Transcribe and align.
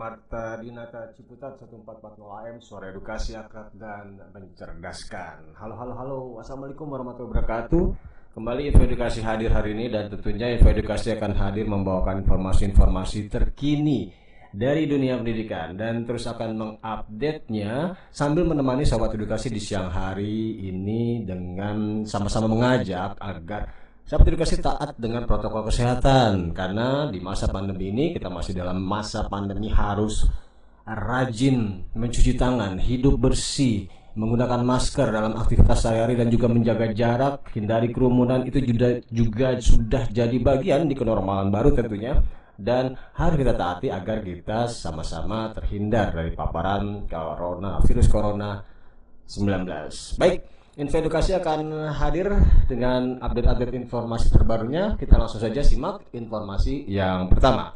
Marta 0.00 0.56
Dinata 0.56 1.12
Ciputat 1.12 1.60
1440 1.60 2.24
AM 2.40 2.56
Suara 2.64 2.88
Edukasi 2.88 3.36
Akrab 3.36 3.68
dan 3.76 4.16
Mencerdaskan. 4.32 5.52
Halo 5.60 5.76
halo 5.76 5.92
halo. 5.92 6.18
Assalamualaikum 6.40 6.88
warahmatullahi 6.88 7.36
wabarakatuh. 7.36 7.84
Kembali 8.32 8.72
Info 8.72 8.80
Edukasi 8.80 9.20
hadir 9.20 9.52
hari 9.52 9.76
ini 9.76 9.92
dan 9.92 10.08
tentunya 10.08 10.56
Info 10.56 10.72
Edukasi 10.72 11.12
akan 11.12 11.36
hadir 11.36 11.68
membawakan 11.68 12.24
informasi-informasi 12.24 13.28
terkini 13.28 14.08
dari 14.48 14.88
dunia 14.88 15.20
pendidikan. 15.20 15.76
Dan 15.76 16.08
terus 16.08 16.24
akan 16.24 16.80
mengupdate-nya 16.80 17.92
sambil 18.08 18.48
menemani 18.48 18.88
sahabat 18.88 19.12
edukasi 19.12 19.52
di 19.52 19.60
siang 19.60 19.92
hari 19.92 20.64
ini 20.64 21.28
dengan 21.28 22.08
sama-sama 22.08 22.48
mengajak 22.48 23.20
agar 23.20 23.89
sahabat 24.10 24.26
edukasi 24.26 24.58
taat 24.58 24.98
dengan 24.98 25.22
protokol 25.22 25.70
kesehatan 25.70 26.50
karena 26.50 27.06
di 27.14 27.22
masa 27.22 27.46
pandemi 27.46 27.94
ini 27.94 28.10
kita 28.10 28.26
masih 28.26 28.58
dalam 28.58 28.82
masa 28.82 29.30
pandemi 29.30 29.70
harus 29.70 30.26
rajin 30.82 31.86
mencuci 31.94 32.34
tangan, 32.34 32.82
hidup 32.82 33.22
bersih, 33.22 33.86
menggunakan 34.18 34.66
masker 34.66 35.14
dalam 35.14 35.38
aktivitas 35.38 35.86
sehari-hari 35.86 36.18
dan 36.18 36.26
juga 36.26 36.50
menjaga 36.50 36.90
jarak, 36.90 37.54
hindari 37.54 37.94
kerumunan 37.94 38.42
itu 38.42 38.58
juga 38.58 38.98
juga 39.14 39.54
sudah 39.62 40.10
jadi 40.10 40.42
bagian 40.42 40.90
di 40.90 40.98
kenormalan 40.98 41.54
baru 41.54 41.70
tentunya 41.70 42.18
dan 42.58 42.98
harus 43.14 43.38
kita 43.38 43.54
taati 43.54 43.94
agar 43.94 44.26
kita 44.26 44.66
sama-sama 44.66 45.54
terhindar 45.54 46.10
dari 46.10 46.34
paparan 46.34 47.06
corona 47.06 47.78
virus 47.86 48.10
corona 48.10 48.58
19. 49.30 50.18
Baik, 50.18 50.59
Info 50.78 51.02
Edukasi 51.02 51.34
akan 51.34 51.90
hadir 51.90 52.30
dengan 52.70 53.18
update-update 53.18 53.74
informasi 53.74 54.30
terbarunya. 54.30 54.94
Kita 54.94 55.18
langsung 55.18 55.42
saja 55.42 55.66
simak 55.66 56.06
informasi 56.14 56.86
yang 56.86 57.26
pertama. 57.26 57.74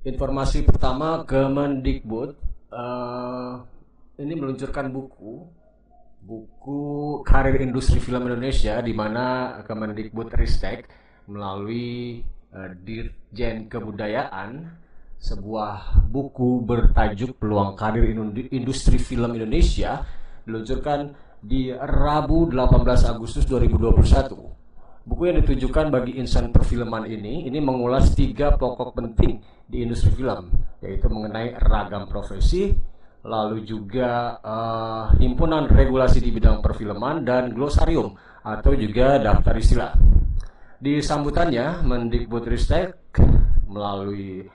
Informasi 0.00 0.64
pertama 0.64 1.28
Kemendikbud 1.28 2.30
uh, 2.72 3.60
ini 4.16 4.32
meluncurkan 4.32 4.88
buku 4.88 5.44
buku 6.24 6.80
Karir 7.20 7.60
Industri 7.60 8.00
Film 8.00 8.24
Indonesia 8.24 8.80
di 8.80 8.96
mana 8.96 9.60
Kemendikbud 9.60 10.32
Ristek 10.32 10.88
melalui 11.28 12.24
uh, 12.56 12.72
Dirjen 12.80 13.68
Kebudayaan 13.68 14.85
sebuah 15.26 16.06
buku 16.06 16.62
bertajuk 16.62 17.42
Peluang 17.42 17.74
Karir 17.74 18.06
Industri 18.54 18.94
Film 19.02 19.34
Indonesia 19.34 20.06
diluncurkan 20.46 21.10
di 21.42 21.74
Rabu 21.74 22.46
18 22.46 23.10
Agustus 23.10 23.42
2021. 23.50 25.02
Buku 25.02 25.22
yang 25.26 25.42
ditujukan 25.42 25.90
bagi 25.90 26.22
insan 26.22 26.54
perfilman 26.54 27.10
ini 27.10 27.42
ini 27.50 27.58
mengulas 27.58 28.14
tiga 28.14 28.54
pokok 28.54 28.94
penting 28.94 29.42
di 29.66 29.82
industri 29.82 30.14
film 30.14 30.46
yaitu 30.78 31.10
mengenai 31.10 31.58
ragam 31.58 32.06
profesi, 32.06 32.70
lalu 33.26 33.66
juga 33.66 34.38
uh, 34.38 35.10
himpunan 35.18 35.66
regulasi 35.66 36.22
di 36.22 36.30
bidang 36.30 36.62
perfilman 36.62 37.26
dan 37.26 37.50
glosarium 37.50 38.14
atau 38.46 38.78
juga 38.78 39.18
daftar 39.18 39.54
istilah. 39.58 39.92
Di 40.78 41.02
sambutannya, 41.02 41.82
Mendikbudristek 41.82 43.18
melalui 43.66 44.46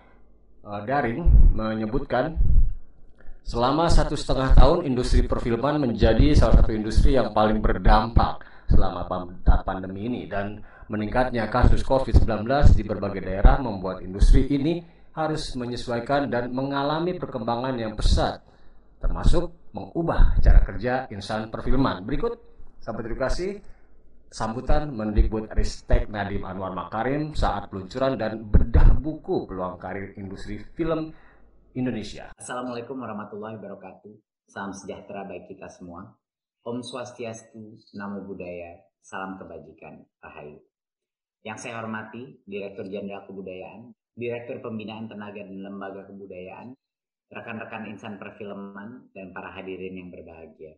uh, 0.66 0.82
daring 0.86 1.26
menyebutkan 1.54 2.38
selama 3.42 3.90
satu 3.90 4.14
setengah 4.14 4.54
tahun 4.54 4.86
industri 4.86 5.26
perfilman 5.26 5.82
menjadi 5.82 6.38
salah 6.38 6.62
satu 6.62 6.72
industri 6.72 7.18
yang 7.18 7.34
paling 7.34 7.58
berdampak 7.60 8.46
selama 8.70 9.04
pandemi 9.66 10.08
ini 10.08 10.22
dan 10.30 10.62
meningkatnya 10.88 11.50
kasus 11.52 11.82
COVID-19 11.84 12.46
di 12.78 12.84
berbagai 12.86 13.24
daerah 13.24 13.60
membuat 13.60 14.06
industri 14.06 14.48
ini 14.48 14.80
harus 15.12 15.58
menyesuaikan 15.60 16.32
dan 16.32 16.54
mengalami 16.56 17.18
perkembangan 17.20 17.76
yang 17.76 17.98
pesat 18.00 18.40
termasuk 19.02 19.52
mengubah 19.74 20.38
cara 20.40 20.62
kerja 20.62 21.10
insan 21.10 21.50
perfilman. 21.50 22.06
Berikut 22.06 22.38
sahabat 22.80 23.10
edukasi 23.10 23.60
sambutan 24.31 24.96
Mendikbud 24.96 25.52
Ristek 25.52 26.08
Nadiem 26.08 26.47
Anwar 26.47 26.72
Makarim 26.72 27.36
saat 27.36 27.68
peluncuran 27.68 28.16
dan 28.16 28.47
bedah 28.47 28.96
buku 28.96 29.44
peluang 29.44 29.75
karir 29.75 30.16
industri 30.16 30.64
film 30.72 31.12
Indonesia. 31.75 32.31
Assalamualaikum 32.40 32.96
warahmatullahi 32.96 33.59
wabarakatuh. 33.59 34.16
Salam 34.47 34.72
sejahtera 34.72 35.28
bagi 35.28 35.52
kita 35.52 35.68
semua. 35.68 36.16
Om 36.64 36.80
Swastiastu, 36.80 37.75
Namo 38.00 38.24
Buddhaya, 38.24 38.80
Salam 39.03 39.36
Kebajikan, 39.36 40.00
Rahayu. 40.24 40.63
Yang 41.44 41.68
saya 41.68 41.84
hormati, 41.84 42.40
Direktur 42.48 42.88
Jenderal 42.88 43.28
Kebudayaan, 43.28 43.92
Direktur 44.16 44.63
Pembinaan 44.63 45.12
Tenaga 45.12 45.44
dan 45.44 45.59
Lembaga 45.59 46.08
Kebudayaan, 46.08 46.72
rekan-rekan 47.34 47.84
insan 47.90 48.16
perfilman, 48.16 49.12
dan 49.12 49.34
para 49.36 49.52
hadirin 49.58 49.98
yang 49.98 50.13
berbahagia. 50.13 50.78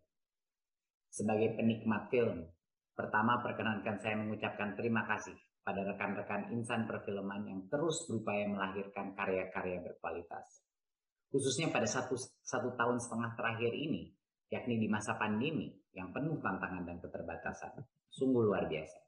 Sebagai 1.11 1.59
penikmat 1.59 2.07
film, 2.07 2.47
pertama 2.93 3.41
perkenankan 3.41 3.97
saya 3.99 4.15
mengucapkan 4.17 4.77
terima 4.77 5.05
kasih 5.09 5.35
pada 5.63 5.81
rekan-rekan 5.81 6.51
insan 6.53 6.85
perfilman 6.85 7.47
yang 7.47 7.61
terus 7.71 8.05
berupaya 8.05 8.45
melahirkan 8.49 9.15
karya-karya 9.15 9.79
berkualitas. 9.81 10.61
Khususnya 11.33 11.73
pada 11.73 11.89
satu, 11.89 12.13
satu 12.45 12.77
tahun 12.77 13.01
setengah 13.01 13.33
terakhir 13.33 13.73
ini, 13.73 14.11
yakni 14.53 14.77
di 14.77 14.85
masa 14.85 15.17
pandemi 15.17 15.73
yang 15.97 16.13
penuh 16.13 16.37
tantangan 16.37 16.85
dan 16.85 17.01
keterbatasan. 17.01 17.73
Sungguh 18.13 18.45
luar 18.45 18.69
biasa. 18.69 19.01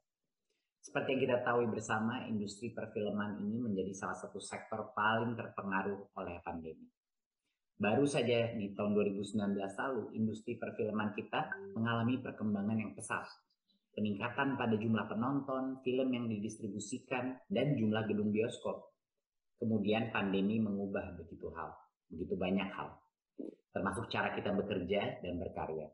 Seperti 0.82 1.14
yang 1.14 1.22
kita 1.22 1.38
tahu 1.46 1.66
bersama, 1.70 2.26
industri 2.26 2.74
perfilman 2.74 3.42
ini 3.42 3.58
menjadi 3.58 3.92
salah 3.94 4.18
satu 4.18 4.38
sektor 4.42 4.90
paling 4.94 5.38
terpengaruh 5.38 6.14
oleh 6.18 6.38
pandemi. 6.42 6.86
Baru 7.76 8.08
saja 8.08 8.56
di 8.56 8.72
tahun 8.72 8.96
2019 8.96 9.36
lalu, 9.54 10.02
industri 10.16 10.56
perfilman 10.56 11.12
kita 11.12 11.52
mengalami 11.76 12.22
perkembangan 12.22 12.78
yang 12.80 12.92
pesat. 12.96 13.26
Peningkatan 13.96 14.60
pada 14.60 14.76
jumlah 14.76 15.08
penonton, 15.08 15.80
film 15.80 16.08
yang 16.12 16.28
didistribusikan, 16.28 17.40
dan 17.48 17.72
jumlah 17.80 18.04
gedung 18.04 18.28
bioskop. 18.28 18.92
Kemudian 19.56 20.12
pandemi 20.12 20.60
mengubah 20.60 21.16
begitu 21.16 21.48
hal, 21.56 21.72
begitu 22.12 22.36
banyak 22.36 22.68
hal 22.76 22.92
termasuk 23.76 24.08
cara 24.08 24.32
kita 24.32 24.56
bekerja 24.56 25.20
dan 25.20 25.36
berkarya. 25.36 25.84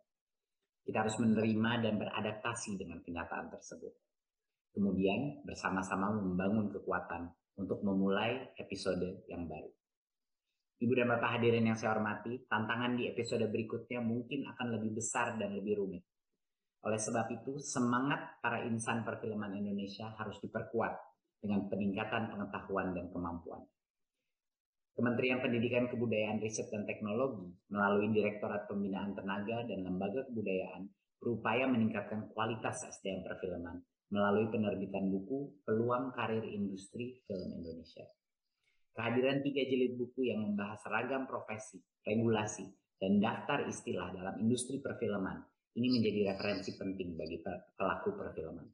Kita 0.86 1.02
harus 1.02 1.18
menerima 1.18 1.82
dan 1.82 1.98
beradaptasi 1.98 2.78
dengan 2.78 3.02
kenyataan 3.02 3.50
tersebut. 3.50 3.90
Kemudian 4.70 5.42
bersama-sama 5.42 6.14
membangun 6.14 6.70
kekuatan 6.70 7.26
untuk 7.58 7.82
memulai 7.82 8.54
episode 8.54 9.26
yang 9.26 9.50
baru. 9.50 9.70
Ibu 10.82 10.92
dan 10.94 11.10
Bapak 11.14 11.38
hadirin 11.38 11.66
yang 11.66 11.78
saya 11.78 11.94
hormati, 11.98 12.46
tantangan 12.46 12.98
di 12.98 13.10
episode 13.10 13.46
berikutnya 13.50 14.02
mungkin 14.02 14.46
akan 14.46 14.78
lebih 14.78 14.98
besar 14.98 15.38
dan 15.38 15.54
lebih 15.54 15.78
rumit. 15.78 16.02
Oleh 16.82 16.98
sebab 16.98 17.30
itu, 17.30 17.62
semangat 17.62 18.42
para 18.42 18.66
insan 18.66 19.06
perfilman 19.06 19.54
Indonesia 19.54 20.10
harus 20.18 20.42
diperkuat 20.42 20.92
dengan 21.38 21.70
peningkatan 21.70 22.34
pengetahuan 22.34 22.90
dan 22.90 23.06
kemampuan. 23.10 23.62
Kementerian 24.92 25.40
Pendidikan 25.40 25.88
Kebudayaan 25.88 26.42
Riset 26.42 26.68
dan 26.68 26.84
Teknologi 26.84 27.48
melalui 27.72 28.12
Direktorat 28.12 28.68
Pembinaan 28.68 29.16
Tenaga 29.16 29.64
dan 29.64 29.88
Lembaga 29.88 30.26
Kebudayaan 30.28 30.90
berupaya 31.22 31.64
meningkatkan 31.70 32.28
kualitas 32.34 32.84
SDM 32.84 33.24
perfilman 33.24 33.80
melalui 34.12 34.50
penerbitan 34.52 35.08
buku 35.08 35.64
Peluang 35.64 36.12
Karir 36.12 36.44
Industri 36.44 37.24
Film 37.24 37.62
Indonesia. 37.62 38.04
Kehadiran 38.92 39.40
tiga 39.40 39.64
jilid 39.64 39.96
buku 39.96 40.28
yang 40.28 40.44
membahas 40.44 40.84
ragam 40.84 41.24
profesi, 41.24 41.80
regulasi, 42.04 42.68
dan 43.00 43.16
daftar 43.22 43.64
istilah 43.64 44.12
dalam 44.12 44.36
industri 44.36 44.84
perfilman 44.84 45.40
ini 45.72 45.88
menjadi 45.88 46.36
referensi 46.36 46.76
penting 46.76 47.16
bagi 47.16 47.40
pelaku 47.80 48.12
perfilman, 48.12 48.68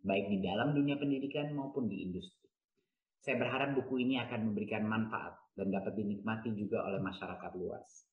baik 0.00 0.32
di 0.32 0.38
dalam 0.40 0.72
dunia 0.72 0.96
pendidikan 0.96 1.52
maupun 1.52 1.84
di 1.84 2.08
industri. 2.08 2.48
Saya 3.20 3.36
berharap 3.36 3.76
buku 3.76 4.00
ini 4.00 4.16
akan 4.16 4.48
memberikan 4.48 4.88
manfaat 4.88 5.36
dan 5.52 5.68
dapat 5.68 5.92
dinikmati 5.92 6.56
juga 6.56 6.88
oleh 6.88 7.04
masyarakat 7.04 7.52
luas. 7.60 8.08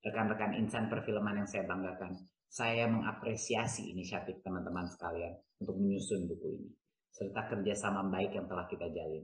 Rekan-rekan 0.00 0.56
insan 0.56 0.88
perfilman 0.88 1.44
yang 1.44 1.48
saya 1.48 1.68
banggakan, 1.68 2.24
saya 2.48 2.88
mengapresiasi 2.88 3.92
inisiatif 3.92 4.40
teman-teman 4.40 4.88
sekalian 4.88 5.36
untuk 5.60 5.76
menyusun 5.76 6.24
buku 6.24 6.48
ini. 6.56 6.72
serta 7.14 7.46
kerjasama 7.46 8.10
baik 8.10 8.34
yang 8.34 8.50
telah 8.50 8.66
kita 8.66 8.90
jalin. 8.90 9.22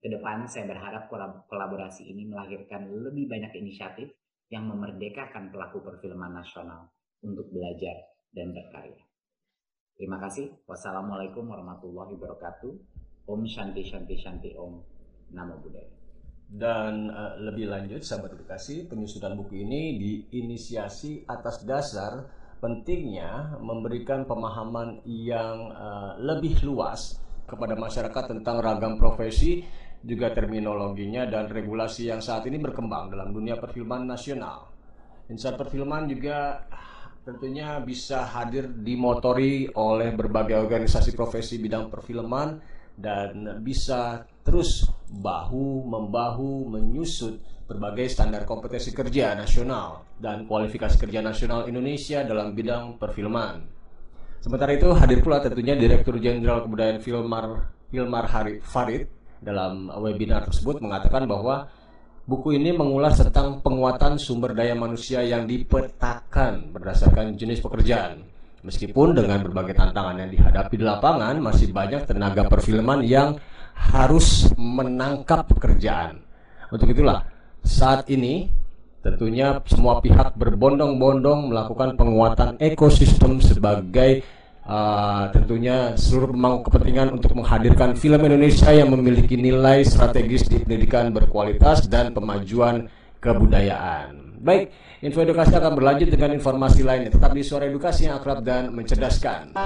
Ke 0.00 0.08
depan 0.08 0.48
saya 0.48 0.64
berharap 0.64 1.12
kolaborasi 1.44 2.08
ini 2.08 2.24
melahirkan 2.24 2.88
lebih 2.88 3.28
banyak 3.28 3.52
inisiatif 3.52 4.08
yang 4.48 4.64
memerdekakan 4.64 5.52
pelaku 5.52 5.84
perfilman 5.84 6.32
nasional 6.32 6.88
untuk 7.22 7.50
belajar 7.50 7.96
dan 8.32 8.54
berkarya. 8.54 9.02
Terima 9.98 10.22
kasih. 10.22 10.54
Wassalamualaikum 10.68 11.42
warahmatullahi 11.50 12.14
wabarakatuh. 12.14 12.72
Om 13.26 13.42
Shanti 13.44 13.82
Shanti 13.82 14.14
Shanti 14.14 14.54
Om. 14.54 14.78
Namo 15.34 15.58
Buddhaya. 15.60 15.90
Dan 16.48 17.12
uh, 17.12 17.36
lebih 17.44 17.68
lanjut, 17.68 18.00
sahabat 18.00 18.32
edukasi, 18.32 18.88
penyusunan 18.88 19.36
buku 19.36 19.68
ini 19.68 20.00
diinisiasi 20.00 21.28
atas 21.28 21.60
dasar 21.68 22.24
pentingnya 22.58 23.60
memberikan 23.60 24.24
pemahaman 24.24 25.04
yang 25.04 25.68
uh, 25.76 26.16
lebih 26.16 26.64
luas 26.64 27.20
kepada 27.44 27.76
masyarakat 27.76 28.24
tentang 28.32 28.64
ragam 28.64 28.96
profesi, 28.96 29.60
juga 29.98 30.30
terminologinya 30.30 31.26
dan 31.26 31.50
regulasi 31.50 32.06
yang 32.08 32.22
saat 32.22 32.46
ini 32.46 32.56
berkembang 32.56 33.10
dalam 33.10 33.34
dunia 33.34 33.58
perfilman 33.58 34.06
nasional. 34.06 34.70
Insan 35.28 35.58
perfilman 35.58 36.08
juga 36.08 36.64
tentunya 37.28 37.76
bisa 37.84 38.24
hadir 38.24 38.72
dimotori 38.72 39.68
oleh 39.76 40.16
berbagai 40.16 40.56
organisasi 40.64 41.12
profesi 41.12 41.60
bidang 41.60 41.92
perfilman 41.92 42.56
dan 42.96 43.60
bisa 43.60 44.24
terus 44.40 44.88
bahu 45.12 45.84
membahu 45.84 46.72
menyusut 46.72 47.36
berbagai 47.68 48.08
standar 48.08 48.48
kompetensi 48.48 48.96
kerja 48.96 49.36
nasional 49.36 50.08
dan 50.16 50.48
kualifikasi 50.48 50.96
kerja 50.96 51.20
nasional 51.20 51.68
Indonesia 51.68 52.24
dalam 52.24 52.56
bidang 52.56 52.96
perfilman. 52.96 53.60
Sementara 54.40 54.72
itu 54.72 54.88
hadir 54.96 55.20
pula 55.20 55.44
tentunya 55.44 55.76
Direktur 55.76 56.16
Jenderal 56.16 56.64
Kebudayaan 56.64 57.04
Filmar 57.04 57.76
Filmar 57.92 58.24
Farid 58.64 59.04
dalam 59.44 59.92
webinar 60.00 60.48
tersebut 60.48 60.80
mengatakan 60.80 61.28
bahwa 61.28 61.68
buku 62.28 62.60
ini 62.60 62.76
mengulas 62.76 63.16
tentang 63.16 63.64
penguatan 63.64 64.20
sumber 64.20 64.52
daya 64.52 64.76
manusia 64.76 65.24
yang 65.24 65.48
dipetakan 65.48 66.68
berdasarkan 66.70 67.34
jenis 67.40 67.64
pekerjaan 67.64 68.28
Meskipun 68.58 69.14
dengan 69.14 69.38
berbagai 69.38 69.78
tantangan 69.78 70.18
yang 70.18 70.30
dihadapi 70.34 70.74
di 70.74 70.84
lapangan, 70.84 71.38
masih 71.38 71.70
banyak 71.70 72.10
tenaga 72.10 72.50
perfilman 72.50 73.06
yang 73.06 73.38
harus 73.72 74.50
menangkap 74.58 75.46
pekerjaan. 75.46 76.18
Untuk 76.74 76.90
itulah, 76.90 77.22
saat 77.62 78.10
ini 78.10 78.50
tentunya 78.98 79.62
semua 79.62 80.02
pihak 80.02 80.34
berbondong-bondong 80.34 81.54
melakukan 81.54 81.94
penguatan 81.94 82.58
ekosistem 82.58 83.38
sebagai 83.38 84.26
uh, 84.68 85.32
tentunya 85.32 85.96
seluruh 85.96 86.30
pemangku 86.36 86.68
kepentingan 86.68 87.16
untuk 87.16 87.32
menghadirkan 87.34 87.96
film 87.96 88.20
Indonesia 88.20 88.70
yang 88.70 88.92
memiliki 88.92 89.34
nilai 89.34 89.82
strategis 89.82 90.46
di 90.46 90.60
pendidikan 90.62 91.10
berkualitas 91.10 91.88
dan 91.88 92.12
pemajuan 92.12 92.86
kebudayaan. 93.18 94.38
Baik, 94.38 94.70
Info 95.02 95.18
edukasi 95.18 95.54
akan 95.58 95.74
berlanjut 95.74 96.10
dengan 96.14 96.30
informasi 96.38 96.86
lainnya. 96.86 97.10
Tetap 97.10 97.34
di 97.34 97.42
suara 97.42 97.66
edukasi 97.66 98.06
yang 98.06 98.22
akrab 98.22 98.46
dan 98.46 98.70
mencerdaskan. 98.70 99.58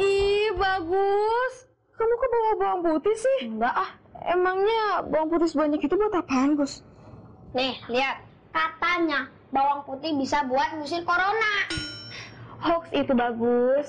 Ih, 0.00 0.48
bagus. 0.56 1.52
Kamu 1.96 2.12
kok 2.16 2.28
bawa 2.32 2.52
bawang 2.56 2.80
putih 2.80 3.16
sih? 3.16 3.38
Enggak 3.52 3.76
ah. 3.76 3.90
Emangnya 4.26 5.04
bawang 5.04 5.28
putih 5.28 5.48
sebanyak 5.52 5.84
itu 5.84 5.94
buat 5.96 6.12
apaan, 6.16 6.56
Gus? 6.56 6.80
Nih, 7.52 7.76
lihat. 7.92 8.24
Katanya 8.56 9.28
bawang 9.54 9.86
putih 9.86 10.12
bisa 10.18 10.42
buat 10.46 10.78
ngusir 10.78 11.02
corona. 11.06 11.54
Hoax 12.62 12.84
itu 12.90 13.12
bagus. 13.12 13.86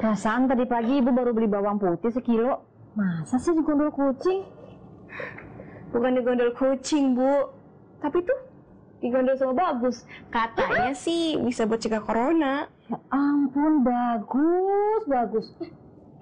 Perasaan 0.00 0.48
tadi 0.48 0.64
pagi 0.64 0.98
ibu 0.98 1.12
baru 1.12 1.36
beli 1.36 1.46
bawang 1.46 1.76
putih 1.76 2.10
sekilo. 2.10 2.64
Masa 2.96 3.36
sih 3.38 3.54
digondol 3.54 3.92
kucing? 3.94 4.42
Bukan 5.92 6.18
digondol 6.18 6.50
kucing, 6.56 7.14
Bu. 7.14 7.52
Tapi 8.02 8.24
tuh 8.24 8.38
digondol 9.04 9.36
sama 9.38 9.54
bagus. 9.54 10.02
Katanya 10.32 10.96
sih 10.96 11.38
bisa 11.38 11.68
buat 11.68 11.78
cegah 11.78 12.02
corona. 12.02 12.66
Ya 12.88 12.98
ampun, 13.12 13.84
bagus, 13.84 15.02
bagus. 15.04 15.46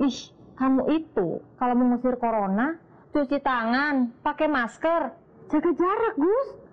Ih, 0.02 0.18
kamu 0.58 0.82
itu 0.92 1.40
kalau 1.56 1.74
mengusir 1.78 2.18
corona, 2.18 2.76
cuci 3.14 3.38
tangan, 3.40 4.10
pakai 4.20 4.50
masker, 4.50 5.14
jaga 5.48 5.70
jarak, 5.72 6.14
Gus. 6.18 6.65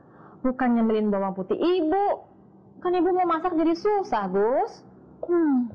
Bukan 0.44 0.76
nyembelin 0.76 1.08
bawang 1.08 1.40
putih 1.40 1.56
ibu. 1.56 2.28
Kan 2.84 2.92
ibu 2.92 3.16
mau 3.16 3.24
masak 3.24 3.56
jadi 3.56 3.72
susah, 3.80 4.28
Gus. 4.28 4.84
Hmm. 5.24 5.72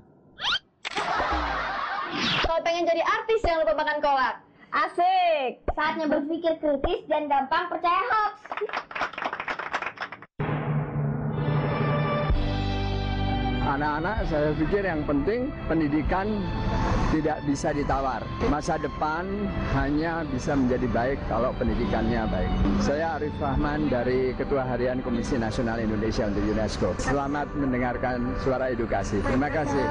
Kalau 2.44 2.60
pengen 2.60 2.84
jadi 2.84 3.00
artis 3.00 3.40
jangan 3.40 3.64
lupa 3.64 3.80
makan 3.80 3.98
kolak. 4.04 4.34
Asik. 4.68 5.64
Saatnya 5.72 6.04
berpikir 6.04 6.60
kritis 6.60 7.00
dan 7.08 7.32
gampang 7.32 7.72
percaya 7.72 8.02
hoax. 8.12 8.34
Anak-anak 13.68 14.16
saya 14.28 14.52
pikir 14.52 14.82
yang 14.84 15.00
penting 15.08 15.48
pendidikan 15.64 16.44
tidak 17.12 17.38
bisa 17.48 17.72
ditawar. 17.72 18.20
Masa 18.52 18.76
depan 18.76 19.24
hanya 19.76 20.24
bisa 20.28 20.52
menjadi 20.52 20.86
baik 20.92 21.18
kalau 21.28 21.50
pendidikannya 21.56 22.28
baik. 22.28 22.52
Saya 22.84 23.16
Arif 23.16 23.34
Rahman 23.40 23.88
dari 23.88 24.36
Ketua 24.36 24.64
Harian 24.68 25.00
Komisi 25.00 25.40
Nasional 25.40 25.80
Indonesia 25.80 26.28
untuk 26.28 26.44
UNESCO. 26.44 26.88
Selamat 27.00 27.48
mendengarkan 27.56 28.36
suara 28.44 28.72
edukasi. 28.72 29.20
Terima 29.24 29.48
kasih. 29.48 29.84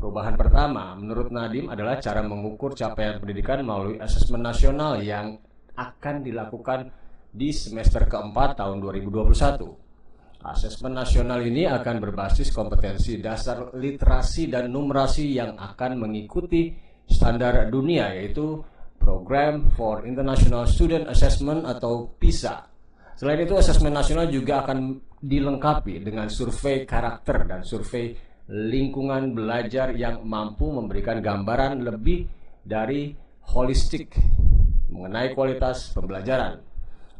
Perubahan 0.00 0.32
pertama 0.32 0.96
menurut 0.96 1.28
Nadim 1.28 1.68
adalah 1.68 2.00
cara 2.00 2.24
mengukur 2.24 2.72
capaian 2.72 3.20
pendidikan 3.20 3.60
melalui 3.60 4.00
asesmen 4.00 4.40
nasional 4.40 4.96
yang 5.04 5.36
akan 5.76 6.24
dilakukan 6.24 6.88
di 7.30 7.54
semester 7.54 8.10
keempat 8.10 8.58
tahun 8.58 8.82
2021. 8.82 10.40
Asesmen 10.40 10.96
nasional 10.96 11.44
ini 11.44 11.68
akan 11.68 12.00
berbasis 12.00 12.48
kompetensi 12.50 13.20
dasar 13.20 13.76
literasi 13.76 14.48
dan 14.48 14.72
numerasi 14.72 15.36
yang 15.36 15.54
akan 15.54 16.00
mengikuti 16.00 16.72
standar 17.04 17.68
dunia 17.68 18.10
yaitu 18.16 18.58
Program 19.00 19.68
for 19.76 20.04
International 20.04 20.68
Student 20.68 21.08
Assessment 21.08 21.64
atau 21.64 22.08
PISA. 22.20 22.68
Selain 23.16 23.40
itu, 23.44 23.56
asesmen 23.56 23.92
nasional 23.92 24.28
juga 24.28 24.64
akan 24.64 24.96
dilengkapi 25.20 26.00
dengan 26.04 26.28
survei 26.32 26.88
karakter 26.88 27.44
dan 27.48 27.60
survei 27.64 28.16
lingkungan 28.48 29.36
belajar 29.36 29.92
yang 29.92 30.24
mampu 30.24 30.72
memberikan 30.72 31.20
gambaran 31.20 31.84
lebih 31.84 32.24
dari 32.64 33.12
holistik 33.52 34.16
mengenai 34.88 35.36
kualitas 35.36 35.92
pembelajaran 35.92 36.69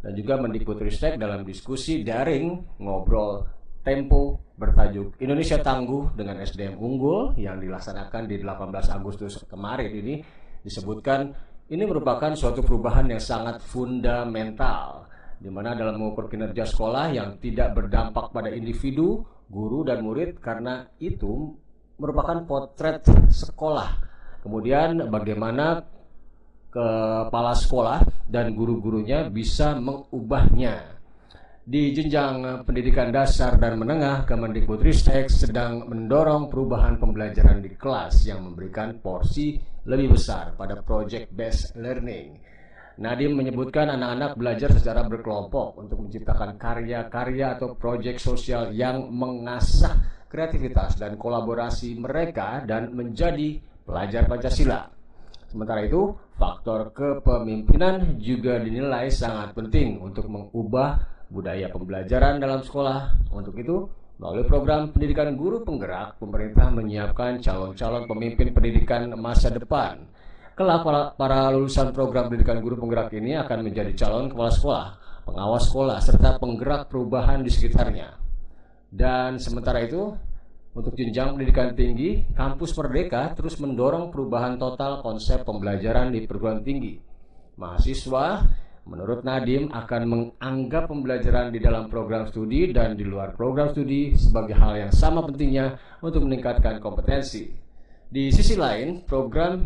dan 0.00 0.12
juga 0.16 0.40
Mendikbudristek 0.40 1.20
dalam 1.20 1.44
diskusi 1.44 2.00
daring 2.00 2.80
ngobrol 2.80 3.44
Tempo 3.80 4.52
bertajuk 4.60 5.16
Indonesia 5.24 5.56
Tangguh 5.56 6.12
dengan 6.12 6.36
SDM 6.44 6.76
Unggul 6.76 7.32
yang 7.40 7.56
dilaksanakan 7.56 8.28
di 8.28 8.36
18 8.36 8.68
Agustus 8.92 9.40
kemarin 9.48 9.88
ini 9.88 10.20
disebutkan 10.60 11.32
ini 11.72 11.88
merupakan 11.88 12.28
suatu 12.36 12.60
perubahan 12.60 13.08
yang 13.08 13.22
sangat 13.22 13.64
fundamental 13.64 15.08
di 15.40 15.48
mana 15.48 15.72
dalam 15.72 15.96
mengukur 15.96 16.28
kinerja 16.28 16.68
sekolah 16.68 17.16
yang 17.16 17.40
tidak 17.40 17.72
berdampak 17.72 18.28
pada 18.28 18.52
individu, 18.52 19.24
guru, 19.48 19.88
dan 19.88 20.04
murid 20.04 20.36
karena 20.36 20.84
itu 21.00 21.56
merupakan 21.96 22.44
potret 22.44 23.00
sekolah. 23.32 23.96
Kemudian 24.44 25.08
bagaimana 25.08 25.80
kepala 26.70 27.52
sekolah 27.52 28.00
dan 28.30 28.54
guru-gurunya 28.54 29.26
bisa 29.28 29.74
mengubahnya. 29.76 30.96
Di 31.60 31.94
jenjang 31.94 32.66
pendidikan 32.66 33.14
dasar 33.14 33.60
dan 33.60 33.78
menengah, 33.78 34.26
Kemendikbudristek 34.26 35.30
sedang 35.30 35.86
mendorong 35.86 36.50
perubahan 36.50 36.98
pembelajaran 36.98 37.62
di 37.62 37.76
kelas 37.76 38.26
yang 38.26 38.42
memberikan 38.42 38.98
porsi 38.98 39.60
lebih 39.86 40.18
besar 40.18 40.56
pada 40.56 40.80
project 40.82 41.30
based 41.30 41.76
learning 41.78 42.50
Nadiem 43.00 43.32
menyebutkan 43.32 43.88
anak-anak 43.96 44.36
belajar 44.36 44.76
secara 44.76 45.00
berkelompok 45.08 45.80
untuk 45.80 46.04
menciptakan 46.04 46.60
karya-karya 46.60 47.56
atau 47.56 47.72
proyek 47.72 48.20
sosial 48.20 48.76
yang 48.76 49.08
mengasah 49.08 49.96
kreativitas 50.28 51.00
dan 51.00 51.16
kolaborasi 51.16 51.96
mereka 51.96 52.60
dan 52.68 52.92
menjadi 52.92 53.56
pelajar 53.88 54.28
Pancasila. 54.28 54.99
Sementara 55.50 55.82
itu, 55.82 56.14
faktor 56.38 56.94
kepemimpinan 56.94 58.22
juga 58.22 58.62
dinilai 58.62 59.10
sangat 59.10 59.50
penting 59.50 59.98
untuk 59.98 60.30
mengubah 60.30 61.02
budaya 61.26 61.66
pembelajaran 61.74 62.38
dalam 62.38 62.62
sekolah. 62.62 63.10
Untuk 63.34 63.58
itu, 63.58 63.90
melalui 64.22 64.46
program 64.46 64.94
pendidikan 64.94 65.34
guru 65.34 65.66
penggerak, 65.66 66.22
pemerintah 66.22 66.70
menyiapkan 66.70 67.42
calon-calon 67.42 68.06
pemimpin 68.06 68.54
pendidikan 68.54 69.10
masa 69.18 69.50
depan 69.50 70.06
Kelak 70.60 71.16
para, 71.16 71.48
lulusan 71.56 71.88
program 71.88 72.28
pendidikan 72.28 72.60
guru 72.60 72.76
penggerak 72.76 73.08
ini 73.16 73.32
akan 73.32 73.64
menjadi 73.64 73.96
calon 73.96 74.28
kepala 74.28 74.52
sekolah, 74.52 74.86
pengawas 75.24 75.64
sekolah, 75.72 75.98
serta 76.04 76.36
penggerak 76.36 76.84
perubahan 76.92 77.40
di 77.40 77.48
sekitarnya. 77.48 78.12
Dan 78.92 79.40
sementara 79.40 79.80
itu, 79.80 80.12
untuk 80.80 80.96
jenjang 80.96 81.36
pendidikan 81.36 81.76
tinggi, 81.76 82.24
Kampus 82.32 82.72
Merdeka 82.72 83.36
terus 83.36 83.60
mendorong 83.60 84.08
perubahan 84.08 84.56
total 84.56 85.04
konsep 85.04 85.44
pembelajaran 85.44 86.08
di 86.08 86.24
perguruan 86.24 86.64
tinggi. 86.64 86.96
Mahasiswa, 87.60 88.48
menurut 88.88 89.20
Nadim, 89.20 89.68
akan 89.68 90.02
menganggap 90.08 90.88
pembelajaran 90.88 91.52
di 91.52 91.60
dalam 91.60 91.92
program 91.92 92.24
studi 92.32 92.72
dan 92.72 92.96
di 92.96 93.04
luar 93.04 93.36
program 93.36 93.76
studi 93.76 94.16
sebagai 94.16 94.56
hal 94.56 94.88
yang 94.88 94.92
sama 94.96 95.20
pentingnya 95.20 95.76
untuk 96.00 96.24
meningkatkan 96.24 96.80
kompetensi. 96.80 97.52
Di 98.08 98.32
sisi 98.32 98.56
lain, 98.56 99.04
program 99.04 99.60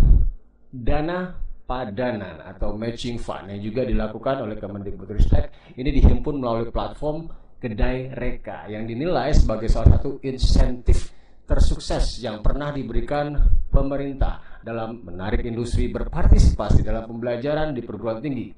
dana 0.74 1.30
padanan 1.64 2.42
atau 2.42 2.74
matching 2.74 3.22
fund 3.22 3.48
yang 3.48 3.62
juga 3.62 3.86
dilakukan 3.86 4.44
oleh 4.44 4.58
Kemendikbudristek 4.58 5.78
ini 5.78 5.94
dihimpun 5.94 6.42
melalui 6.42 6.68
platform 6.68 7.30
Kedai 7.60 8.12
Reka 8.12 8.68
yang 8.68 8.84
dinilai 8.84 9.32
sebagai 9.32 9.72
salah 9.72 9.96
satu 9.96 10.20
insentif 10.20 11.10
tersukses 11.44 12.20
yang 12.20 12.40
pernah 12.40 12.72
diberikan 12.72 13.36
pemerintah 13.68 14.60
dalam 14.64 15.04
menarik 15.04 15.44
industri 15.44 15.92
berpartisipasi 15.92 16.80
dalam 16.84 17.04
pembelajaran 17.08 17.76
di 17.76 17.80
perguruan 17.84 18.20
tinggi. 18.20 18.52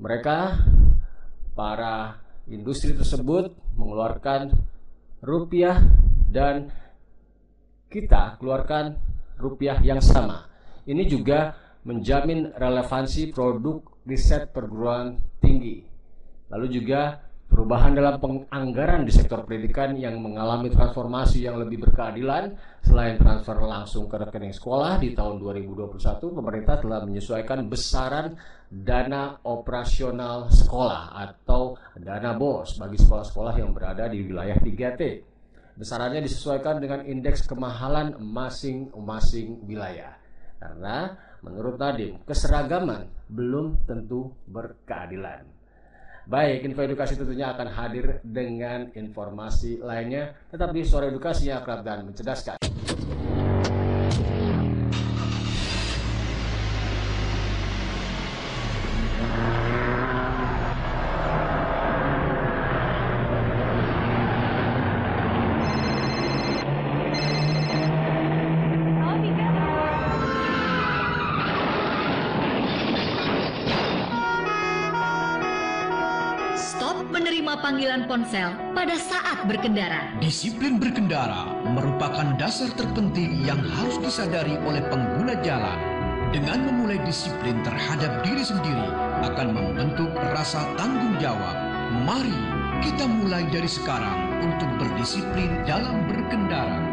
Mereka, 0.00 0.38
para 1.52 2.20
industri 2.48 2.92
tersebut 2.96 3.52
mengeluarkan 3.76 4.52
rupiah 5.24 5.78
dan 6.28 6.72
kita 7.88 8.40
keluarkan 8.40 8.96
rupiah 9.36 9.78
yang 9.84 10.00
sama 10.00 10.52
ini 10.82 11.06
juga 11.06 11.54
menjamin 11.86 12.50
relevansi 12.58 13.30
produk 13.30 13.82
riset 14.02 14.50
perguruan 14.50 15.18
tinggi. 15.38 15.86
Lalu 16.50 16.66
juga 16.82 17.22
perubahan 17.62 17.94
dalam 17.94 18.18
penganggaran 18.18 19.06
di 19.06 19.14
sektor 19.14 19.46
pendidikan 19.46 19.94
yang 19.94 20.18
mengalami 20.18 20.66
transformasi 20.66 21.46
yang 21.46 21.62
lebih 21.62 21.86
berkeadilan 21.86 22.58
selain 22.82 23.14
transfer 23.22 23.54
langsung 23.62 24.10
ke 24.10 24.18
rekening 24.18 24.50
sekolah 24.50 24.98
di 24.98 25.14
tahun 25.14 25.38
2021 25.38 25.94
pemerintah 26.42 26.82
telah 26.82 27.06
menyesuaikan 27.06 27.70
besaran 27.70 28.34
dana 28.66 29.38
operasional 29.46 30.50
sekolah 30.50 31.14
atau 31.14 31.78
dana 31.94 32.34
BOS 32.34 32.82
bagi 32.82 32.98
sekolah-sekolah 32.98 33.54
yang 33.54 33.70
berada 33.70 34.10
di 34.10 34.26
wilayah 34.26 34.58
3T. 34.58 35.02
Besarannya 35.78 36.18
disesuaikan 36.18 36.82
dengan 36.82 37.06
indeks 37.06 37.46
kemahalan 37.46 38.18
masing-masing 38.18 39.62
wilayah. 39.70 40.18
Karena 40.58 41.14
menurut 41.46 41.78
Nadim, 41.78 42.26
keseragaman 42.26 43.06
belum 43.30 43.86
tentu 43.86 44.34
berkeadilan. 44.50 45.61
Baik, 46.22 46.62
info 46.62 46.86
edukasi 46.86 47.18
tentunya 47.18 47.50
akan 47.50 47.66
hadir 47.66 48.22
dengan 48.22 48.86
informasi 48.94 49.82
lainnya. 49.82 50.30
Tetap 50.54 50.70
di 50.70 50.86
sore 50.86 51.10
edukasi 51.10 51.50
yang 51.50 51.66
akrab 51.66 51.82
dan 51.82 52.06
mencerdaskan. 52.06 52.62
Ponsel 78.12 78.52
pada 78.76 78.92
saat 79.00 79.48
berkendara. 79.48 80.12
Disiplin 80.20 80.76
berkendara 80.76 81.48
merupakan 81.64 82.36
dasar 82.36 82.68
terpenting 82.76 83.40
yang 83.40 83.56
harus 83.56 83.96
disadari 84.04 84.52
oleh 84.68 84.84
pengguna 84.92 85.40
jalan. 85.40 85.80
Dengan 86.28 86.60
memulai 86.68 87.00
disiplin 87.08 87.64
terhadap 87.64 88.20
diri 88.20 88.44
sendiri 88.44 88.88
akan 89.24 89.56
membentuk 89.56 90.12
rasa 90.36 90.60
tanggung 90.76 91.16
jawab. 91.24 91.56
Mari 92.04 92.36
kita 92.84 93.08
mulai 93.08 93.48
dari 93.48 93.68
sekarang 93.68 94.44
untuk 94.44 94.68
berdisiplin 94.76 95.64
dalam 95.64 96.04
berkendara. 96.04 96.91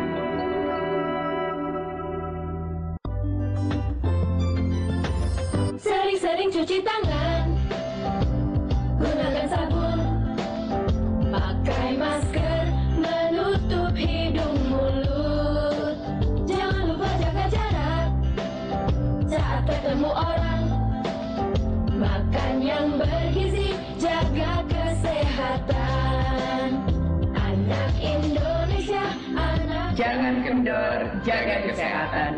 Jaga 31.24 31.56
kesehatan 31.68 32.34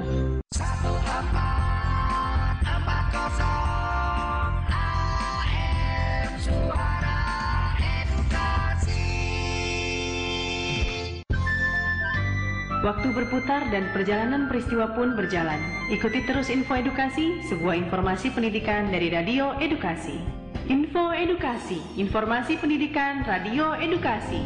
Waktu 12.81 13.13
berputar 13.13 13.69
dan 13.69 13.93
perjalanan 13.93 14.49
peristiwa 14.49 14.89
pun 14.97 15.13
berjalan. 15.13 15.61
Ikuti 15.93 16.25
terus 16.25 16.49
info 16.49 16.73
edukasi, 16.73 17.37
sebuah 17.45 17.77
informasi 17.77 18.33
pendidikan 18.33 18.89
dari 18.89 19.13
Radio 19.13 19.53
Edukasi. 19.61 20.17
Info 20.65 21.13
Edukasi, 21.13 21.77
informasi 22.01 22.57
pendidikan 22.57 23.21
Radio 23.21 23.77
Edukasi. 23.77 24.41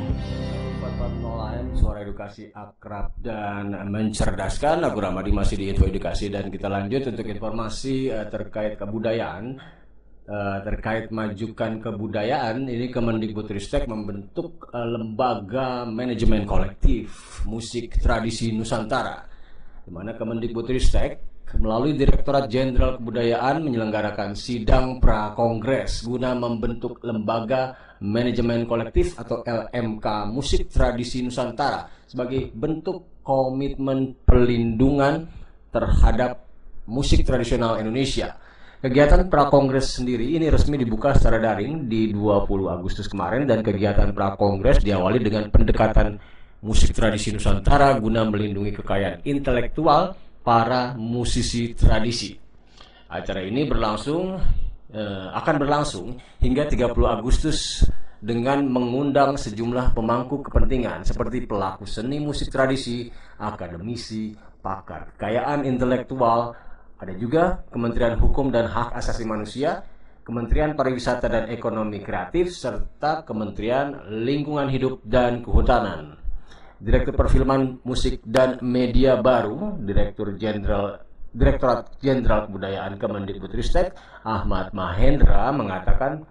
440 2.16 2.24
AM, 2.24 2.24
suara 2.24 2.32
edukasi 2.32 2.44
akrab 2.56 3.10
dan 3.20 3.66
mencerdaskan. 3.92 4.78
Aku 4.88 4.98
Ramadi 5.04 5.32
masih 5.36 5.56
di 5.60 5.66
Info 5.70 5.84
Edukasi 5.86 6.32
dan 6.32 6.48
kita 6.48 6.72
lanjut 6.72 7.12
untuk 7.12 7.28
informasi 7.28 8.10
uh, 8.10 8.26
terkait 8.32 8.80
kebudayaan. 8.80 9.60
Uh, 10.26 10.58
terkait 10.66 11.14
majukan 11.14 11.78
kebudayaan, 11.78 12.66
ini 12.66 12.90
Kemendikbudristek 12.90 13.86
membentuk 13.86 14.74
uh, 14.74 14.82
lembaga 14.82 15.86
manajemen 15.86 16.50
kolektif 16.50 17.46
musik 17.46 18.02
tradisi 18.02 18.50
Nusantara, 18.50 19.22
di 19.86 19.94
mana 19.94 20.18
Kemendikbudristek 20.18 21.36
melalui 21.62 21.94
Direktorat 21.94 22.50
Jenderal 22.50 22.98
Kebudayaan 22.98 23.62
menyelenggarakan 23.62 24.34
sidang 24.34 24.98
pra-kongres 24.98 26.02
guna 26.02 26.34
membentuk 26.34 27.06
lembaga 27.06 27.78
manajemen 28.06 28.70
kolektif 28.70 29.18
atau 29.18 29.42
LMK 29.42 30.30
musik 30.30 30.70
tradisi 30.70 31.26
Nusantara 31.26 31.90
sebagai 32.06 32.54
bentuk 32.54 33.26
komitmen 33.26 34.14
perlindungan 34.22 35.26
terhadap 35.74 36.46
musik 36.86 37.26
tradisional 37.26 37.82
Indonesia 37.82 38.38
Kegiatan 38.86 39.34
Prakongres 39.34 39.98
sendiri 39.98 40.38
ini 40.38 40.46
resmi 40.46 40.78
dibuka 40.78 41.18
secara 41.18 41.42
daring 41.42 41.90
di 41.90 42.14
20 42.14 42.70
Agustus 42.70 43.10
kemarin 43.10 43.50
dan 43.50 43.66
kegiatan 43.66 44.14
Prakongres 44.14 44.78
diawali 44.86 45.26
dengan 45.26 45.50
pendekatan 45.50 46.22
musik 46.62 46.94
tradisi 46.94 47.34
Nusantara 47.34 47.98
guna 47.98 48.22
melindungi 48.30 48.78
kekayaan 48.78 49.26
intelektual 49.26 50.14
para 50.46 50.94
musisi 50.94 51.74
tradisi. 51.74 52.38
Acara 53.10 53.42
ini 53.42 53.66
berlangsung 53.66 54.38
eh, 54.96 55.28
akan 55.36 55.56
berlangsung 55.60 56.16
hingga 56.40 56.72
30 56.72 56.96
Agustus 57.04 57.84
dengan 58.24 58.64
mengundang 58.66 59.36
sejumlah 59.36 59.94
pemangku 59.94 60.42
kepentingan 60.48 61.04
seperti 61.04 61.44
pelaku 61.46 61.84
seni 61.86 62.18
musik 62.18 62.50
tradisi, 62.50 63.12
akademisi, 63.38 64.34
pakar 64.66 65.14
kekayaan 65.14 65.68
intelektual, 65.68 66.58
ada 66.98 67.14
juga 67.14 67.62
Kementerian 67.70 68.18
Hukum 68.18 68.50
dan 68.50 68.66
Hak 68.66 68.98
Asasi 68.98 69.30
Manusia, 69.30 69.86
Kementerian 70.26 70.74
Pariwisata 70.74 71.30
dan 71.30 71.46
Ekonomi 71.54 72.02
Kreatif, 72.02 72.50
serta 72.50 73.22
Kementerian 73.22 74.10
Lingkungan 74.10 74.74
Hidup 74.74 75.06
dan 75.06 75.46
Kehutanan. 75.46 76.18
Direktur 76.82 77.14
Perfilman 77.14 77.78
Musik 77.86 78.26
dan 78.26 78.58
Media 78.66 79.22
Baru, 79.22 79.78
Direktur 79.86 80.34
Jenderal 80.34 81.05
Direktorat 81.36 82.00
Jenderal 82.00 82.48
Kebudayaan 82.48 82.96
Kemendikbudristek 82.96 83.92
Ahmad 84.24 84.72
Mahendra 84.72 85.52
mengatakan 85.52 86.24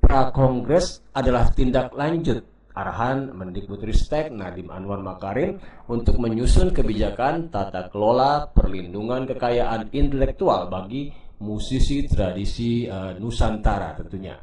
Prakongres 0.00 1.04
adalah 1.12 1.52
tindak 1.52 1.92
lanjut 1.92 2.40
arahan 2.72 3.28
Mendikbudristek 3.36 4.32
Nadiem 4.32 4.72
Anwar 4.72 5.04
Makarim 5.04 5.60
untuk 5.84 6.16
menyusun 6.16 6.72
kebijakan 6.72 7.52
tata 7.52 7.92
kelola 7.92 8.48
perlindungan 8.48 9.28
kekayaan 9.28 9.92
intelektual 9.92 10.72
bagi 10.72 11.12
musisi 11.44 12.08
tradisi 12.08 12.88
uh, 12.88 13.20
Nusantara 13.20 14.00
tentunya. 14.00 14.40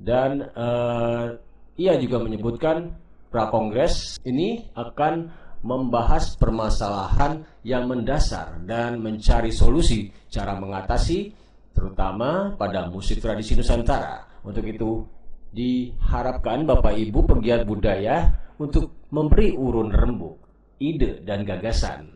Dan 0.00 0.40
uh, 0.40 1.36
ia 1.76 2.00
juga 2.00 2.22
menyebutkan 2.24 2.96
Prakongres 3.28 4.16
ini 4.24 4.72
akan 4.72 5.28
membahas 5.62 6.38
permasalahan 6.38 7.42
yang 7.66 7.90
mendasar 7.90 8.62
dan 8.62 9.02
mencari 9.02 9.50
solusi 9.50 10.10
cara 10.30 10.54
mengatasi 10.54 11.34
terutama 11.74 12.54
pada 12.58 12.90
musik 12.90 13.22
tradisi 13.22 13.54
Nusantara. 13.54 14.42
Untuk 14.42 14.66
itu 14.66 15.06
diharapkan 15.54 16.66
Bapak 16.66 16.94
Ibu 16.94 17.26
pegiat 17.26 17.66
budaya 17.66 18.30
untuk 18.58 19.06
memberi 19.14 19.54
urun 19.54 19.90
rembuk, 19.94 20.36
ide 20.82 21.22
dan 21.22 21.46
gagasan. 21.46 22.10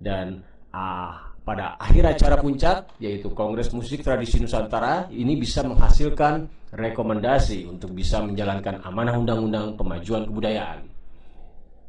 Dan 0.00 0.40
ah, 0.72 1.30
pada 1.40 1.80
akhir 1.80 2.16
acara 2.16 2.36
puncak 2.38 3.00
yaitu 3.00 3.32
Kongres 3.32 3.72
Musik 3.72 4.04
Tradisi 4.04 4.38
Nusantara 4.38 5.08
ini 5.08 5.34
bisa 5.40 5.64
menghasilkan 5.64 6.46
rekomendasi 6.70 7.66
untuk 7.66 7.96
bisa 7.96 8.22
menjalankan 8.22 8.84
amanah 8.84 9.16
undang-undang 9.18 9.74
pemajuan 9.74 10.28
kebudayaan. 10.28 10.89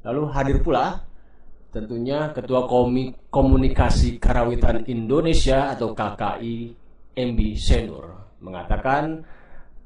Lalu 0.02 0.22
hadir 0.34 0.58
pula 0.66 1.06
tentunya 1.72 2.34
Ketua 2.34 2.68
Komunikasi 3.30 4.18
Karawitan 4.18 4.84
Indonesia 4.90 5.72
atau 5.72 5.94
KKI 5.94 6.56
MB 7.16 7.40
Senur 7.56 8.06
mengatakan 8.42 9.24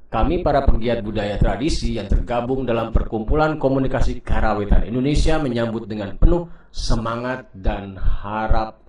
kami 0.07 0.39
para 0.39 0.63
pegiat 0.63 1.03
budaya 1.03 1.35
tradisi 1.35 1.99
yang 1.99 2.07
tergabung 2.07 2.63
dalam 2.63 2.95
Perkumpulan 2.95 3.59
Komunikasi 3.59 4.23
Karawitan 4.23 4.87
Indonesia 4.87 5.35
menyambut 5.35 5.91
dengan 5.91 6.15
penuh 6.15 6.47
semangat 6.71 7.51
dan 7.51 7.99
harap 7.99 8.79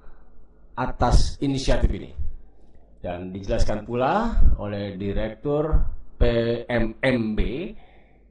atas 0.78 1.35
inisiatif 1.42 1.90
ini. 1.90 2.14
Dan 3.02 3.35
dijelaskan 3.35 3.83
pula 3.83 4.38
oleh 4.62 4.95
Direktur 4.95 5.83
PMMB 6.14 7.38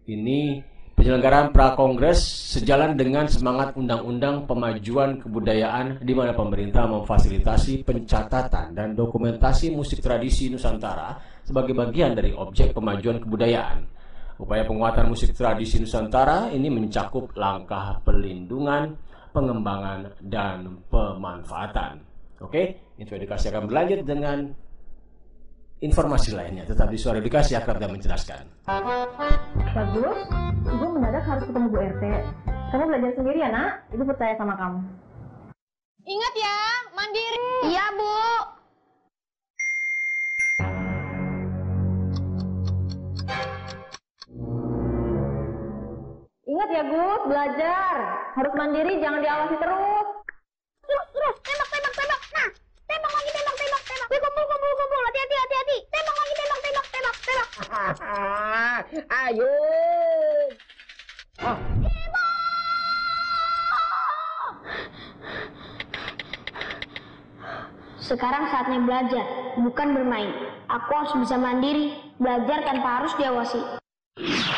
ini 0.08 0.62
Penyelenggaraan 0.96 1.52
Prakongres 1.52 2.24
sejalan 2.56 2.96
dengan 2.96 3.28
semangat 3.28 3.76
Undang-Undang 3.76 4.48
Pemajuan 4.48 5.20
Kebudayaan 5.20 6.00
di 6.00 6.16
mana 6.16 6.32
pemerintah 6.32 6.88
memfasilitasi 6.88 7.84
pencatatan 7.84 8.72
dan 8.72 8.96
dokumentasi 8.96 9.76
musik 9.76 10.00
tradisi 10.00 10.48
Nusantara 10.48 11.20
sebagai 11.44 11.76
bagian 11.76 12.16
dari 12.16 12.32
objek 12.32 12.72
pemajuan 12.72 13.20
kebudayaan. 13.20 13.84
Upaya 14.40 14.64
penguatan 14.64 15.12
musik 15.12 15.36
tradisi 15.36 15.84
Nusantara 15.84 16.48
ini 16.56 16.72
mencakup 16.72 17.36
langkah 17.36 18.00
perlindungan, 18.00 18.96
pengembangan, 19.36 20.16
dan 20.24 20.80
pemanfaatan. 20.88 22.00
Oke, 22.40 22.96
info 22.96 23.20
edukasi 23.20 23.52
akan 23.52 23.68
berlanjut 23.68 24.00
dengan 24.08 24.48
informasi 25.86 26.34
lainnya. 26.34 26.66
Tetap 26.66 26.90
di 26.90 26.98
suara 26.98 27.22
edukasi 27.22 27.54
akrab 27.54 27.78
dan 27.78 27.94
menjelaskan. 27.94 28.50
Bagus, 28.66 30.20
ibu 30.66 30.86
mendadak 30.90 31.24
harus 31.30 31.46
ketemu 31.46 31.68
Bu 31.70 31.78
RT. 31.78 32.04
Kamu 32.74 32.84
belajar 32.90 33.12
sendiri 33.14 33.38
ya 33.40 33.50
nak? 33.54 33.86
Ibu 33.94 34.04
percaya 34.10 34.34
sama 34.36 34.58
kamu. 34.58 34.82
Ingat 36.06 36.34
ya, 36.38 36.58
mandiri. 36.98 37.40
Iya, 37.70 37.86
Bu. 37.94 38.18
Ingat 46.46 46.70
ya 46.72 46.84
Gus, 46.88 47.22
belajar. 47.26 47.96
Harus 48.38 48.54
mandiri, 48.54 49.02
jangan 49.02 49.22
diawasi 49.22 49.56
terus. 49.58 50.08
Terus, 50.86 51.08
terus, 51.10 51.36
tembak, 51.42 51.70
tembak, 51.74 51.94
tembak. 51.98 52.22
Nah, 52.38 52.50
tembak 52.86 53.12
lagi, 53.12 53.32
tembak, 53.34 53.56
Wih, 54.16 54.24
kumpul, 54.24 54.46
kumpul, 54.48 54.72
kumpul. 54.80 55.02
Hati-hati, 55.12 55.36
hati-hati. 55.36 55.78
Tembak 55.92 56.16
lagi, 56.16 56.34
tembak, 56.40 56.60
tembak, 56.64 56.86
tembak, 56.88 57.16
tembak. 57.20 57.50
Ayo. 59.28 59.56
Sekarang 68.00 68.48
saatnya 68.56 68.80
belajar, 68.88 69.26
bukan 69.60 69.88
bermain. 69.92 70.32
Aku 70.72 70.92
harus 70.96 71.12
bisa 71.20 71.36
mandiri, 71.36 72.00
belajar 72.16 72.64
tanpa 72.64 73.04
harus 73.04 73.12
diawasi. 73.20 73.60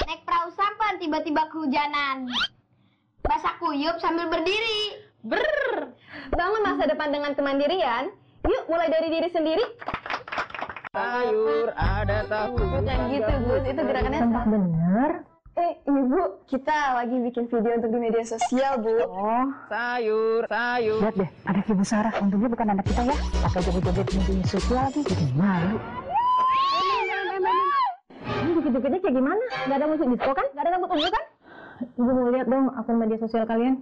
Naik 0.06 0.22
perahu 0.22 0.54
sampan, 0.54 1.02
tiba-tiba 1.02 1.50
kehujanan. 1.50 2.30
Basah 3.26 3.58
kuyup 3.58 3.98
sambil 4.06 4.30
berdiri. 4.30 5.02
Brrr. 5.26 5.98
Bangun 6.30 6.62
masa 6.62 6.86
depan 6.86 7.10
dengan 7.10 7.34
kemandirian. 7.34 8.14
Yuk 8.48 8.64
mulai 8.72 8.88
dari 8.88 9.08
diri 9.12 9.28
sendiri. 9.28 9.66
Sayur 10.96 11.68
ada 11.76 12.24
tahu. 12.32 12.56
Yang 12.82 13.02
gitu, 13.20 13.34
Gus. 13.44 13.64
Itu 13.68 13.82
gerakannya 13.84 14.20
Tembak 14.24 14.46
bener. 14.48 15.12
Eh, 15.58 15.74
ini 15.90 16.02
Bu, 16.06 16.22
kita 16.46 17.02
lagi 17.02 17.18
bikin 17.18 17.50
video 17.50 17.82
untuk 17.82 17.90
di 17.90 18.00
media 18.00 18.24
sosial, 18.24 18.78
Bu. 18.78 18.94
Oh, 19.10 19.46
Sayur, 19.68 20.46
sayur. 20.46 21.02
lihat 21.02 21.16
deh, 21.18 21.30
ada 21.44 21.60
Ibu 21.66 21.84
Sarah. 21.84 22.14
Untungnya 22.22 22.50
bukan 22.54 22.68
anak 22.78 22.86
kita 22.86 23.02
ya. 23.10 23.18
Pakai 23.42 23.62
joget-joget 23.66 24.06
di 24.06 24.18
media 24.22 24.46
sosial 24.48 24.78
lagi. 24.86 25.02
Jadi 25.02 25.26
malu. 25.34 25.78
Ini 28.22 28.50
joget-jogetnya 28.54 29.00
kayak 29.02 29.16
gimana? 29.18 29.44
Gak 29.66 29.78
ada 29.82 29.86
musik 29.90 30.08
disco 30.14 30.32
kan? 30.32 30.48
Gak 30.56 30.62
ada 30.62 30.70
rambut 30.78 30.90
ungu 30.94 31.10
kan? 31.10 31.26
Ibu 31.98 32.12
mau 32.16 32.30
lihat 32.32 32.48
dong 32.48 32.66
akun 32.78 32.96
media 33.02 33.18
sosial 33.18 33.44
kalian. 33.44 33.76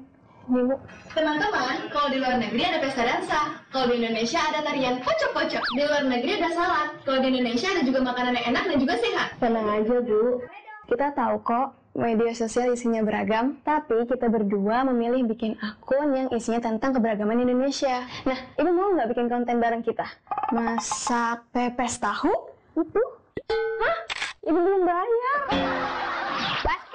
Teman-teman, 0.45 1.89
kalau 1.89 2.07
di 2.13 2.17
luar 2.21 2.37
negeri 2.37 2.61
ada 2.61 2.77
pesta 2.77 3.01
dansa, 3.01 3.57
kalau 3.73 3.89
di 3.89 3.97
Indonesia 3.97 4.37
ada 4.37 4.61
tarian 4.61 5.01
pocok-pocok, 5.01 5.63
di 5.73 5.81
luar 5.81 6.03
negeri 6.05 6.31
ada 6.37 6.49
salad, 6.53 6.89
kalau 7.01 7.19
di 7.25 7.27
Indonesia 7.33 7.67
ada 7.73 7.81
juga 7.81 7.99
makanan 8.05 8.33
yang 8.37 8.45
enak 8.53 8.63
dan 8.69 8.77
juga 8.77 8.95
sehat. 9.01 9.29
Tenang 9.41 9.67
aja, 9.73 9.95
Bu. 10.05 10.45
Kita 10.85 11.07
tahu 11.17 11.35
kok 11.41 11.67
media 11.97 12.31
sosial 12.37 12.77
isinya 12.77 13.01
beragam, 13.01 13.57
tapi 13.65 14.05
kita 14.05 14.29
berdua 14.29 14.85
memilih 14.85 15.25
bikin 15.25 15.57
akun 15.57 16.13
yang 16.13 16.27
isinya 16.29 16.61
tentang 16.61 16.93
keberagaman 16.93 17.41
Indonesia. 17.41 18.05
Nah, 18.29 18.37
Ibu 18.53 18.69
mau 18.69 18.93
nggak 18.93 19.09
bikin 19.17 19.25
konten 19.25 19.57
bareng 19.57 19.81
kita? 19.81 20.05
Masak 20.53 21.49
pepes 21.49 21.97
tahu? 21.97 22.29
Itu? 22.77 23.03
Hah? 23.81 23.97
Ibu 24.45 24.59
belum 24.61 24.81
bayar. 24.85 26.04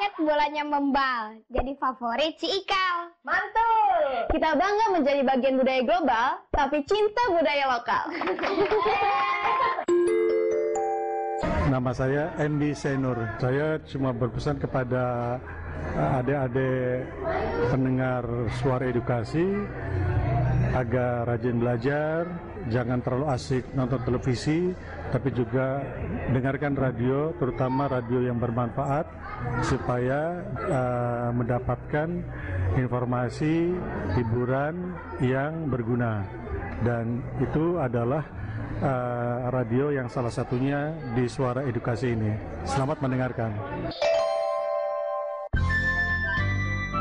Basket 0.01 0.25
bolanya 0.25 0.65
membal, 0.65 1.45
jadi 1.53 1.77
favorit 1.77 2.33
si 2.41 2.49
Ikal. 2.49 3.13
Mantul! 3.21 4.33
Kita 4.33 4.57
bangga 4.57 4.97
menjadi 4.97 5.21
bagian 5.29 5.61
budaya 5.61 5.85
global, 5.85 6.41
tapi 6.49 6.81
cinta 6.89 7.21
budaya 7.29 7.69
lokal. 7.69 8.09
Nama 11.77 11.91
saya 11.93 12.33
MB 12.41 12.63
Senur. 12.73 13.29
Saya 13.45 13.77
cuma 13.93 14.17
berpesan 14.17 14.57
kepada 14.57 15.37
eh, 15.93 16.19
adik-adik 16.25 17.05
pendengar 17.69 18.25
suara 18.57 18.89
edukasi 18.89 19.45
agar 20.81 21.29
rajin 21.29 21.61
belajar, 21.61 22.25
jangan 22.73 23.05
terlalu 23.05 23.37
asik 23.37 23.69
nonton 23.77 24.01
televisi, 24.09 24.73
tapi 25.11 25.35
juga 25.35 25.83
dengarkan 26.31 26.79
radio, 26.79 27.35
terutama 27.37 27.91
radio 27.91 28.23
yang 28.23 28.39
bermanfaat 28.39 29.07
supaya 29.67 30.39
eh, 30.55 31.29
mendapatkan 31.35 32.09
informasi 32.79 33.75
hiburan 34.15 34.95
yang 35.19 35.67
berguna 35.67 36.23
dan 36.87 37.21
itu 37.43 37.77
adalah 37.83 38.23
eh, 38.79 39.39
radio 39.51 39.91
yang 39.91 40.07
salah 40.07 40.33
satunya 40.33 40.95
di 41.19 41.27
Suara 41.27 41.67
Edukasi 41.67 42.15
ini. 42.15 42.33
Selamat 42.65 43.03
mendengarkan. 43.03 43.51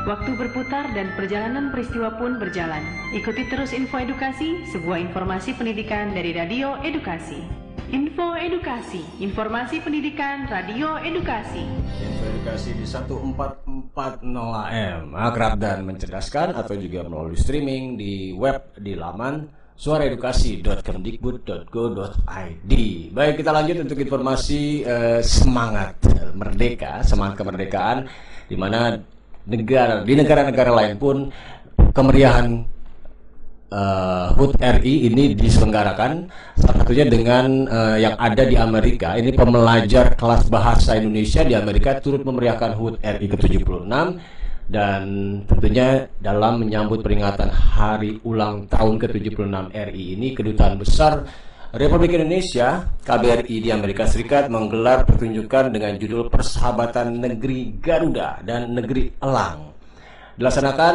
Waktu 0.08 0.32
berputar 0.32 0.90
dan 0.96 1.12
perjalanan 1.14 1.70
peristiwa 1.70 2.16
pun 2.16 2.40
berjalan. 2.40 2.82
Ikuti 3.14 3.46
terus 3.52 3.70
info 3.76 4.00
edukasi, 4.00 4.64
sebuah 4.72 4.96
informasi 5.12 5.54
pendidikan 5.54 6.16
dari 6.16 6.32
Radio 6.34 6.80
Edukasi. 6.80 7.59
Info 7.90 8.38
Edukasi, 8.38 9.02
informasi 9.18 9.82
pendidikan 9.82 10.46
Radio 10.46 10.94
Edukasi. 11.02 11.66
Info 11.98 12.22
edukasi 12.22 12.78
di 12.78 12.86
1440 12.86 14.22
AM 14.70 15.10
akrab 15.18 15.58
dan 15.58 15.82
mencerdaskan 15.82 16.54
atau 16.54 16.78
juga 16.78 17.02
melalui 17.10 17.34
streaming 17.34 17.98
di 17.98 18.30
web 18.30 18.78
di 18.78 18.94
laman 18.94 19.42
suaraedukasi.kemdikbud.go.id. 19.74 22.72
Baik, 23.10 23.42
kita 23.42 23.50
lanjut 23.50 23.82
untuk 23.82 23.98
informasi 23.98 24.86
eh, 24.86 25.18
semangat 25.26 25.98
merdeka, 26.30 27.02
semangat 27.02 27.42
kemerdekaan 27.42 28.06
di 28.46 28.54
mana 28.54 29.02
negara 29.50 30.06
di 30.06 30.14
negara-negara 30.14 30.70
lain 30.70 30.94
pun 30.94 31.26
kemeriahan 31.90 32.78
eh, 33.70 34.26
HUT 34.34 34.58
RI 34.58 35.06
ini 35.08 35.32
diselenggarakan 35.38 36.28
salah 36.58 36.76
satunya 36.82 37.06
dengan 37.06 37.70
eh, 37.70 37.96
yang 38.04 38.14
ada 38.18 38.42
di 38.44 38.58
Amerika. 38.58 39.14
Ini 39.16 39.30
pembelajar 39.32 40.18
kelas 40.18 40.50
bahasa 40.50 40.98
Indonesia 40.98 41.46
di 41.46 41.54
Amerika 41.54 42.02
turut 42.02 42.26
memeriahkan 42.26 42.74
HUT 42.76 42.98
RI 43.00 43.26
ke-76 43.30 43.86
dan 44.70 45.02
tentunya 45.50 46.06
dalam 46.22 46.62
menyambut 46.62 47.02
peringatan 47.02 47.50
hari 47.50 48.22
ulang 48.22 48.70
tahun 48.70 49.02
ke-76 49.02 49.74
RI 49.74 50.04
ini 50.14 50.30
kedutaan 50.34 50.78
besar 50.78 51.26
Republik 51.70 52.18
Indonesia 52.18 52.82
KBRI 53.06 53.62
di 53.62 53.70
Amerika 53.70 54.02
Serikat 54.02 54.50
menggelar 54.50 55.06
pertunjukan 55.06 55.70
dengan 55.70 55.94
judul 56.02 56.26
Persahabatan 56.26 57.14
Negeri 57.18 57.78
Garuda 57.78 58.42
dan 58.42 58.74
Negeri 58.74 59.14
Elang 59.22 59.69
dilaksanakan 60.38 60.94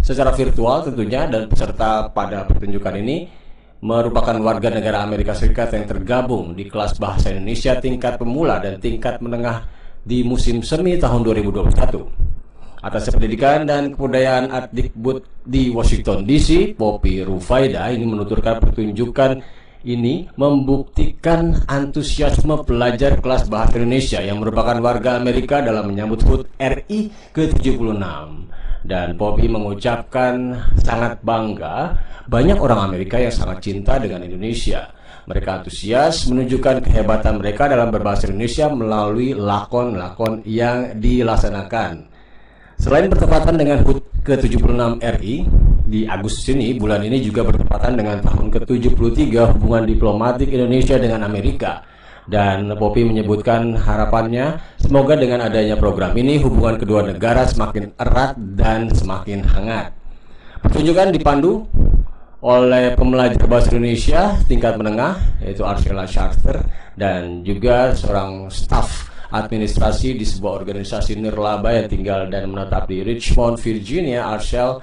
secara 0.00 0.32
virtual 0.32 0.86
tentunya 0.86 1.28
dan 1.28 1.50
peserta 1.50 2.08
pada 2.08 2.48
pertunjukan 2.48 2.94
ini 3.00 3.28
merupakan 3.80 4.36
warga 4.40 4.68
negara 4.68 5.00
Amerika 5.00 5.32
Serikat 5.32 5.72
yang 5.72 5.88
tergabung 5.88 6.52
di 6.52 6.68
kelas 6.68 7.00
bahasa 7.00 7.32
Indonesia 7.32 7.80
tingkat 7.80 8.20
pemula 8.20 8.60
dan 8.60 8.76
tingkat 8.76 9.20
menengah 9.24 9.64
di 10.04 10.20
musim 10.24 10.60
semi 10.60 11.00
tahun 11.00 11.24
2021 11.24 12.30
atas 12.80 13.12
pendidikan 13.12 13.68
dan 13.68 13.92
kebudayaan 13.92 14.48
Adikbud 14.48 15.44
di 15.44 15.68
Washington 15.68 16.24
DC, 16.24 16.72
Poppy 16.80 17.20
Rufaida 17.20 17.92
ini 17.92 18.08
menuturkan 18.08 18.56
pertunjukan 18.56 19.40
ini 19.84 20.28
membuktikan 20.36 21.56
antusiasme 21.64 22.64
pelajar 22.68 23.20
kelas 23.20 23.48
bahasa 23.48 23.80
Indonesia 23.80 24.20
yang 24.20 24.40
merupakan 24.40 24.76
warga 24.80 25.16
Amerika 25.16 25.64
dalam 25.64 25.88
menyambut 25.88 26.20
HUT 26.24 26.48
RI 26.60 27.12
ke-76. 27.32 27.96
Dan 28.80 29.14
Poppy 29.14 29.46
mengucapkan 29.46 30.56
sangat 30.80 31.20
bangga 31.20 31.94
banyak 32.30 32.56
orang 32.56 32.90
Amerika 32.90 33.20
yang 33.20 33.34
sangat 33.34 33.60
cinta 33.60 34.00
dengan 34.00 34.24
Indonesia. 34.24 34.88
Mereka 35.28 35.62
antusias 35.62 36.26
menunjukkan 36.26 36.82
kehebatan 36.88 37.38
mereka 37.38 37.68
dalam 37.68 37.92
berbahasa 37.92 38.26
Indonesia 38.32 38.66
melalui 38.72 39.36
lakon-lakon 39.36 40.42
yang 40.48 40.96
dilaksanakan. 40.96 42.08
Selain 42.80 43.06
bertepatan 43.12 43.60
dengan 43.60 43.84
HUT 43.84 44.24
ke-76 44.24 45.04
RI, 45.20 45.44
di 45.90 46.06
Agustus 46.06 46.46
ini, 46.54 46.78
bulan 46.78 47.02
ini 47.02 47.18
juga 47.18 47.42
bertepatan 47.42 47.98
dengan 47.98 48.22
tahun 48.22 48.46
ke-73 48.54 49.58
hubungan 49.58 49.84
diplomatik 49.90 50.48
Indonesia 50.54 50.94
dengan 50.94 51.26
Amerika. 51.26 51.82
Dan 52.30 52.70
Poppy 52.78 53.02
menyebutkan 53.02 53.74
harapannya, 53.74 54.62
semoga 54.78 55.18
dengan 55.18 55.42
adanya 55.42 55.74
program 55.74 56.14
ini 56.14 56.38
hubungan 56.38 56.78
kedua 56.78 57.02
negara 57.02 57.42
semakin 57.42 57.90
erat 57.98 58.38
dan 58.54 58.86
semakin 58.86 59.42
hangat. 59.42 59.90
Pertunjukan 60.62 61.10
dipandu 61.10 61.66
oleh 62.38 62.94
pembelajar 62.94 63.50
bahasa 63.50 63.74
Indonesia 63.74 64.38
tingkat 64.46 64.78
menengah, 64.78 65.18
yaitu 65.42 65.66
Arshela 65.66 66.06
Charter, 66.06 66.62
dan 66.94 67.42
juga 67.42 67.98
seorang 67.98 68.46
staf 68.46 69.10
administrasi 69.34 70.14
di 70.14 70.22
sebuah 70.22 70.62
organisasi 70.62 71.18
nirlaba 71.18 71.74
yang 71.74 71.90
tinggal 71.90 72.30
dan 72.30 72.46
menetap 72.46 72.86
di 72.86 73.02
Richmond, 73.02 73.58
Virginia, 73.58 74.30
Arshel 74.30 74.78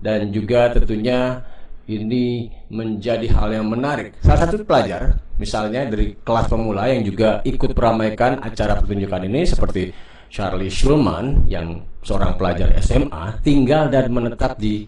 dan 0.00 0.32
juga 0.32 0.72
tentunya 0.72 1.44
ini 1.88 2.50
menjadi 2.68 3.26
hal 3.32 3.54
yang 3.54 3.66
menarik. 3.70 4.18
Salah 4.20 4.46
satu 4.46 4.62
pelajar, 4.64 5.16
misalnya 5.40 5.88
dari 5.88 6.16
kelas 6.20 6.46
pemula 6.50 6.90
yang 6.90 7.02
juga 7.06 7.40
ikut 7.46 7.72
meramaikan 7.72 8.42
acara 8.42 8.78
pertunjukan 8.82 9.22
ini 9.26 9.40
seperti 9.48 9.90
Charlie 10.30 10.70
Schulman 10.70 11.48
yang 11.50 11.82
seorang 12.04 12.38
pelajar 12.38 12.70
SMA 12.80 13.42
tinggal 13.42 13.90
dan 13.90 14.12
menetap 14.12 14.56
di 14.56 14.86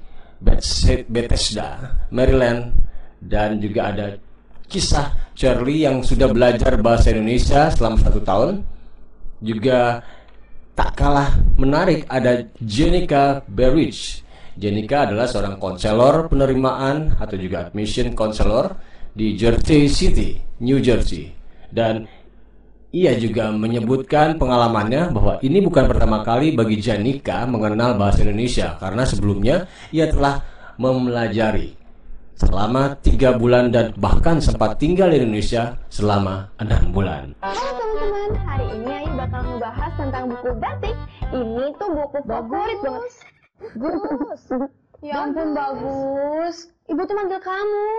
Bethesda, 1.08 1.98
Maryland 2.10 2.74
dan 3.22 3.62
juga 3.62 3.94
ada 3.94 4.06
kisah 4.66 5.34
Charlie 5.36 5.84
yang 5.86 6.02
sudah 6.02 6.32
belajar 6.32 6.74
bahasa 6.80 7.14
Indonesia 7.14 7.70
selama 7.70 8.00
satu 8.02 8.20
tahun 8.24 8.64
juga 9.42 10.00
tak 10.72 10.96
kalah 10.96 11.36
menarik 11.60 12.08
ada 12.08 12.48
Jenica 12.62 13.44
Berridge. 13.44 14.24
Jenica 14.52 15.08
adalah 15.08 15.24
seorang 15.24 15.56
konselor 15.56 16.28
penerimaan 16.28 17.16
atau 17.16 17.36
juga 17.40 17.68
admission 17.68 18.12
konselor 18.12 18.76
di 19.16 19.32
Jersey 19.32 19.88
City, 19.88 20.36
New 20.60 20.76
Jersey. 20.80 21.32
Dan 21.72 22.04
ia 22.92 23.16
juga 23.16 23.48
menyebutkan 23.48 24.36
pengalamannya 24.36 25.08
bahwa 25.08 25.40
ini 25.40 25.64
bukan 25.64 25.88
pertama 25.88 26.20
kali 26.20 26.52
bagi 26.52 26.76
Janika 26.76 27.48
mengenal 27.48 27.96
bahasa 27.96 28.20
Indonesia 28.20 28.76
karena 28.76 29.08
sebelumnya 29.08 29.56
ia 29.88 30.12
telah 30.12 30.44
mempelajari 30.76 31.72
selama 32.36 32.92
tiga 33.00 33.32
bulan 33.40 33.72
dan 33.72 33.96
bahkan 33.96 34.36
sempat 34.36 34.76
tinggal 34.76 35.08
di 35.08 35.24
Indonesia 35.24 35.80
selama 35.88 36.52
enam 36.60 36.92
bulan. 36.92 37.32
Halo 37.40 37.56
teman-teman, 37.80 38.30
hari 38.44 38.66
ini 38.76 38.90
Ayu 39.00 39.12
bakal 39.16 39.42
membahas 39.48 39.92
tentang 39.96 40.24
buku 40.28 40.50
batik. 40.60 40.96
Ini 41.32 41.64
tuh 41.80 41.90
buku 41.96 42.18
favorit 42.28 42.78
banget. 42.84 43.41
Gus, 43.78 44.42
ya 45.06 45.26
ampun 45.26 45.54
bagus. 45.54 46.70
Ibu 46.90 47.00
tuh 47.06 47.14
manggil 47.14 47.38
kamu. 47.38 47.90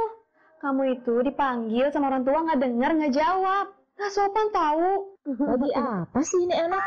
Kamu 0.59 0.81
itu 0.95 1.15
dipanggil 1.23 1.91
sama 1.91 2.11
orang 2.11 2.23
tua 2.23 2.39
nggak 2.43 2.59
dengar 2.59 2.91
nggak 2.95 3.15
jawab. 3.15 3.71
Nggak 3.99 4.11
sopan 4.11 4.47
tahu. 4.51 4.91
Lagi 5.23 5.71
apa 5.75 6.19
sih 6.23 6.39
ini 6.43 6.55
anak? 6.55 6.83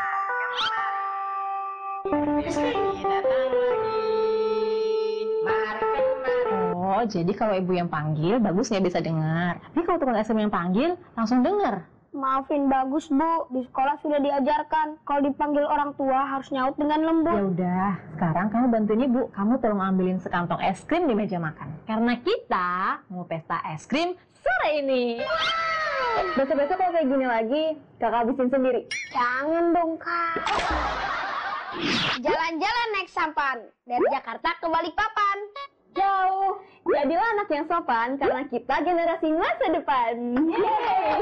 Oh, 6.77 7.03
jadi 7.05 7.31
kalau 7.35 7.53
ibu 7.57 7.75
yang 7.75 7.89
panggil, 7.91 8.39
bagus 8.39 8.71
nggak 8.71 8.85
bisa 8.85 8.99
dengar. 9.03 9.59
Tapi 9.59 9.81
kalau 9.85 9.97
tukang 9.99 10.17
SM 10.17 10.39
yang 10.39 10.53
panggil, 10.53 10.97
langsung 11.13 11.45
dengar. 11.45 11.85
Maafin 12.15 12.71
bagus 12.71 13.11
bu, 13.11 13.51
di 13.51 13.67
sekolah 13.67 13.99
sudah 13.99 14.19
diajarkan 14.23 14.95
kalau 15.03 15.21
dipanggil 15.27 15.67
orang 15.67 15.91
tua 15.99 16.23
harus 16.23 16.47
nyaut 16.55 16.73
dengan 16.79 17.03
lembut. 17.03 17.35
Ya 17.35 17.43
udah, 17.43 17.89
sekarang 18.15 18.47
kamu 18.47 18.65
bantuin 18.71 19.01
ibu. 19.03 19.21
Kamu 19.35 19.53
tolong 19.59 19.83
ambilin 19.83 20.19
sekantong 20.23 20.57
es 20.63 20.81
krim 20.87 21.03
di 21.05 21.13
meja 21.13 21.35
makan. 21.35 21.67
Karena 21.83 22.15
kita 22.23 23.03
mau 23.11 23.27
pesta 23.27 23.59
es 23.75 23.83
krim 23.83 24.15
sore 24.39 24.69
ini. 24.79 25.19
Besok-besok 26.39 26.77
kalau 26.79 26.91
kayak 26.95 27.07
gini 27.11 27.25
lagi, 27.27 27.63
kakak 27.99 28.19
habisin 28.23 28.49
sendiri. 28.49 28.81
Jangan 29.11 29.65
dong 29.75 29.91
kak. 29.99 30.35
Jalan-jalan 32.23 32.87
naik 32.97 33.09
sampan 33.11 33.57
dari 33.85 34.05
Jakarta 34.09 34.49
ke 34.57 34.65
Balikpapan. 34.65 35.37
Jauh. 35.97 36.61
Jadilah 36.87 37.27
anak 37.33 37.49
yang 37.49 37.65
sopan 37.65 38.09
karena 38.21 38.45
kita 38.47 38.75
generasi 38.85 39.33
masa 39.33 39.65
depan. 39.73 40.13
Yeay. 40.45 41.19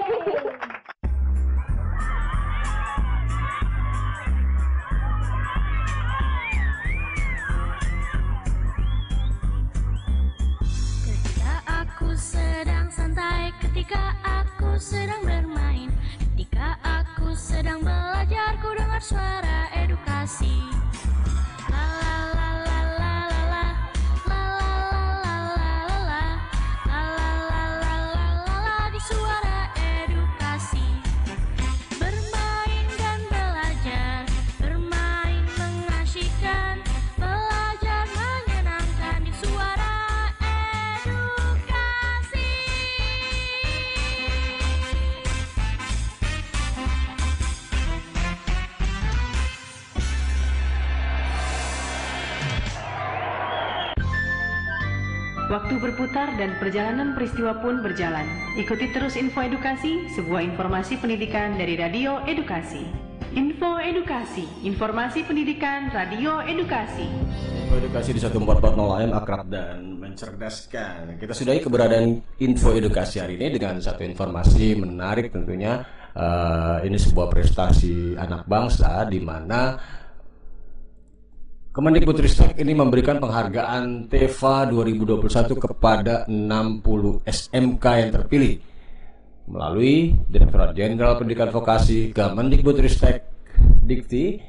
Ketika 11.08 11.54
aku 11.66 12.10
sedang 12.20 12.88
santai, 12.92 13.56
ketika 13.64 14.12
aku 14.22 14.76
sedang 14.76 15.24
bermain, 15.24 15.90
ketika 16.36 16.76
aku 16.84 17.32
sedang 17.32 17.80
belajar, 17.80 18.60
ku 18.60 18.76
dengar 18.76 19.00
suara 19.00 19.72
edukasi. 19.72 20.68
Berputar 55.86 56.34
dan 56.42 56.58
perjalanan 56.58 57.14
peristiwa 57.14 57.62
pun 57.62 57.86
berjalan. 57.86 58.26
Ikuti 58.58 58.90
terus 58.90 59.14
info 59.14 59.46
edukasi, 59.46 60.10
sebuah 60.18 60.42
informasi 60.42 60.98
pendidikan 60.98 61.62
dari 61.62 61.78
Radio 61.78 62.26
Edukasi. 62.26 62.82
Info 63.38 63.78
Edukasi, 63.78 64.50
informasi 64.66 65.22
pendidikan 65.30 65.94
Radio 65.94 66.42
Edukasi. 66.42 67.06
Info 67.54 67.76
Edukasi 67.78 68.18
di 68.18 68.20
1440 68.24 68.98
AM 68.98 69.12
akrab 69.14 69.46
dan 69.46 70.02
mencerdaskan. 70.02 71.22
Kita 71.22 71.38
sudahi 71.38 71.62
keberadaan 71.62 72.18
Info 72.42 72.74
Edukasi 72.74 73.22
hari 73.22 73.38
ini 73.38 73.54
dengan 73.54 73.78
satu 73.78 74.02
informasi 74.02 74.82
menarik 74.82 75.30
tentunya. 75.30 75.86
Uh, 76.16 76.80
ini 76.88 76.96
sebuah 76.96 77.28
prestasi 77.28 78.16
anak 78.16 78.48
bangsa 78.48 79.04
di 79.04 79.20
mana 79.20 79.76
Kemendikbudristek 81.76 82.56
ini 82.56 82.72
memberikan 82.72 83.20
penghargaan 83.20 84.08
TEVA 84.08 84.56
2021 84.72 85.60
kepada 85.60 86.24
60 86.24 87.28
SMK 87.28 87.86
yang 88.00 88.12
terpilih. 88.16 88.56
Melalui 89.52 90.16
Direktorat 90.24 90.72
Jenderal 90.72 91.20
Pendidikan 91.20 91.52
Vokasi 91.52 92.16
Kemendikbudristek 92.16 93.28
Dikti 93.84 94.40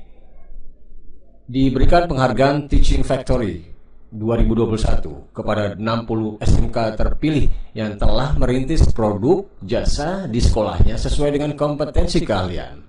diberikan 1.50 2.06
penghargaan 2.06 2.70
Teaching 2.70 3.02
Factory 3.02 3.74
2021 4.14 5.34
kepada 5.34 5.74
60 5.74 6.46
SMK 6.46 6.78
terpilih 6.94 7.50
yang 7.74 7.98
telah 7.98 8.38
merintis 8.38 8.86
produk 8.94 9.50
jasa 9.66 10.30
di 10.30 10.38
sekolahnya 10.38 10.94
sesuai 10.94 11.34
dengan 11.34 11.58
kompetensi 11.58 12.22
keahlian 12.22 12.86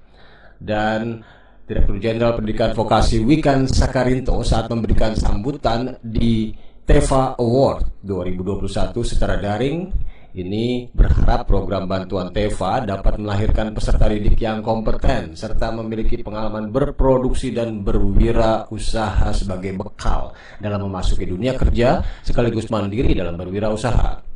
dan 0.62 1.26
Direktur 1.68 2.00
Jenderal 2.00 2.40
Pendidikan 2.40 2.72
Vokasi 2.72 3.20
Wikan 3.28 3.68
Sakarinto 3.68 4.40
saat 4.40 4.72
memberikan 4.72 5.12
sambutan 5.20 6.00
di 6.00 6.56
TEVA 6.88 7.36
Award 7.36 8.08
2021 8.08 8.96
secara 9.04 9.36
daring 9.36 9.92
ini 10.32 10.88
berharap 10.96 11.44
program 11.44 11.84
bantuan 11.84 12.32
TEVA 12.32 12.88
dapat 12.88 13.20
melahirkan 13.20 13.76
peserta 13.76 14.08
didik 14.08 14.40
yang 14.40 14.64
kompeten 14.64 15.36
serta 15.36 15.76
memiliki 15.76 16.24
pengalaman 16.24 16.72
berproduksi 16.72 17.52
dan 17.52 17.84
berwirausaha 17.84 19.36
sebagai 19.36 19.76
bekal 19.76 20.32
dalam 20.64 20.88
memasuki 20.88 21.28
dunia 21.28 21.52
kerja 21.60 22.00
sekaligus 22.24 22.72
mandiri 22.72 23.12
dalam 23.12 23.36
berwirausaha. 23.36 24.27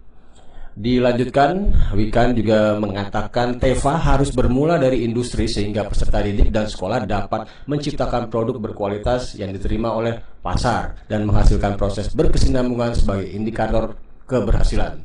Dilanjutkan, 0.71 1.67
Wikan 1.91 2.31
juga 2.31 2.79
mengatakan 2.79 3.59
TEVA 3.59 3.91
harus 3.91 4.31
bermula 4.31 4.79
dari 4.79 5.03
industri 5.03 5.43
sehingga 5.43 5.83
peserta 5.83 6.23
didik 6.23 6.47
dan 6.47 6.71
sekolah 6.71 7.03
dapat 7.03 7.43
menciptakan 7.67 8.31
produk 8.31 8.55
berkualitas 8.55 9.35
yang 9.35 9.51
diterima 9.51 9.91
oleh 9.91 10.15
pasar 10.39 10.95
dan 11.11 11.27
menghasilkan 11.27 11.75
proses 11.75 12.07
berkesinambungan 12.15 12.95
sebagai 12.95 13.27
indikator 13.35 13.99
keberhasilan. 14.23 15.03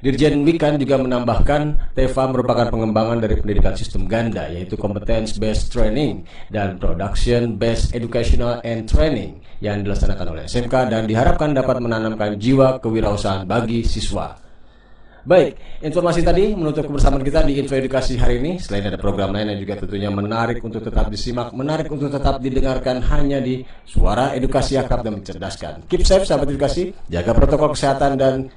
Dirjen 0.00 0.48
Wikan 0.48 0.80
juga 0.80 0.96
menambahkan 0.96 1.92
TEVA 1.92 2.24
merupakan 2.32 2.72
pengembangan 2.72 3.20
dari 3.20 3.36
pendidikan 3.36 3.76
sistem 3.76 4.08
ganda 4.08 4.48
yaitu 4.48 4.80
competence 4.80 5.36
based 5.36 5.68
training 5.68 6.24
dan 6.48 6.80
production 6.80 7.60
based 7.60 7.92
educational 7.92 8.64
and 8.64 8.88
training 8.88 9.44
yang 9.60 9.84
dilaksanakan 9.84 10.32
oleh 10.32 10.48
SMK 10.48 10.88
dan 10.88 11.04
diharapkan 11.04 11.52
dapat 11.52 11.84
menanamkan 11.84 12.40
jiwa 12.40 12.80
kewirausahaan 12.80 13.44
bagi 13.44 13.84
siswa. 13.84 14.49
Baik, 15.20 15.84
informasi 15.84 16.24
tadi 16.24 16.56
menutup 16.56 16.88
kebersamaan 16.88 17.20
kita 17.20 17.44
di 17.44 17.60
Info 17.60 17.76
Edukasi 17.76 18.16
hari 18.16 18.40
ini. 18.40 18.56
Selain 18.56 18.88
ada 18.88 18.96
program 18.96 19.36
lain 19.36 19.52
yang 19.52 19.60
juga 19.60 19.76
tentunya 19.84 20.08
menarik 20.08 20.64
untuk 20.64 20.80
tetap 20.80 21.12
disimak, 21.12 21.52
menarik 21.52 21.92
untuk 21.92 22.08
tetap 22.08 22.40
didengarkan 22.40 23.04
hanya 23.04 23.36
di 23.36 23.60
Suara 23.84 24.32
Edukasi 24.32 24.80
Akrab 24.80 25.04
dan 25.04 25.20
Mencerdaskan. 25.20 25.84
Keep 25.92 26.08
safe 26.08 26.24
sahabat 26.24 26.48
edukasi, 26.48 26.96
jaga 27.12 27.36
protokol 27.36 27.76
kesehatan 27.76 28.16
dan 28.16 28.48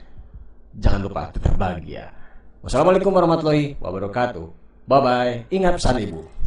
jangan 0.80 1.02
lupa 1.04 1.28
tetap 1.36 1.52
bahagia. 1.60 2.16
Wassalamualaikum 2.64 3.12
warahmatullahi 3.12 3.76
wabarakatuh. 3.84 4.46
Bye 4.88 5.00
bye. 5.04 5.34
Ingat 5.52 5.84
pesan 5.84 6.00
ibu. 6.00 6.43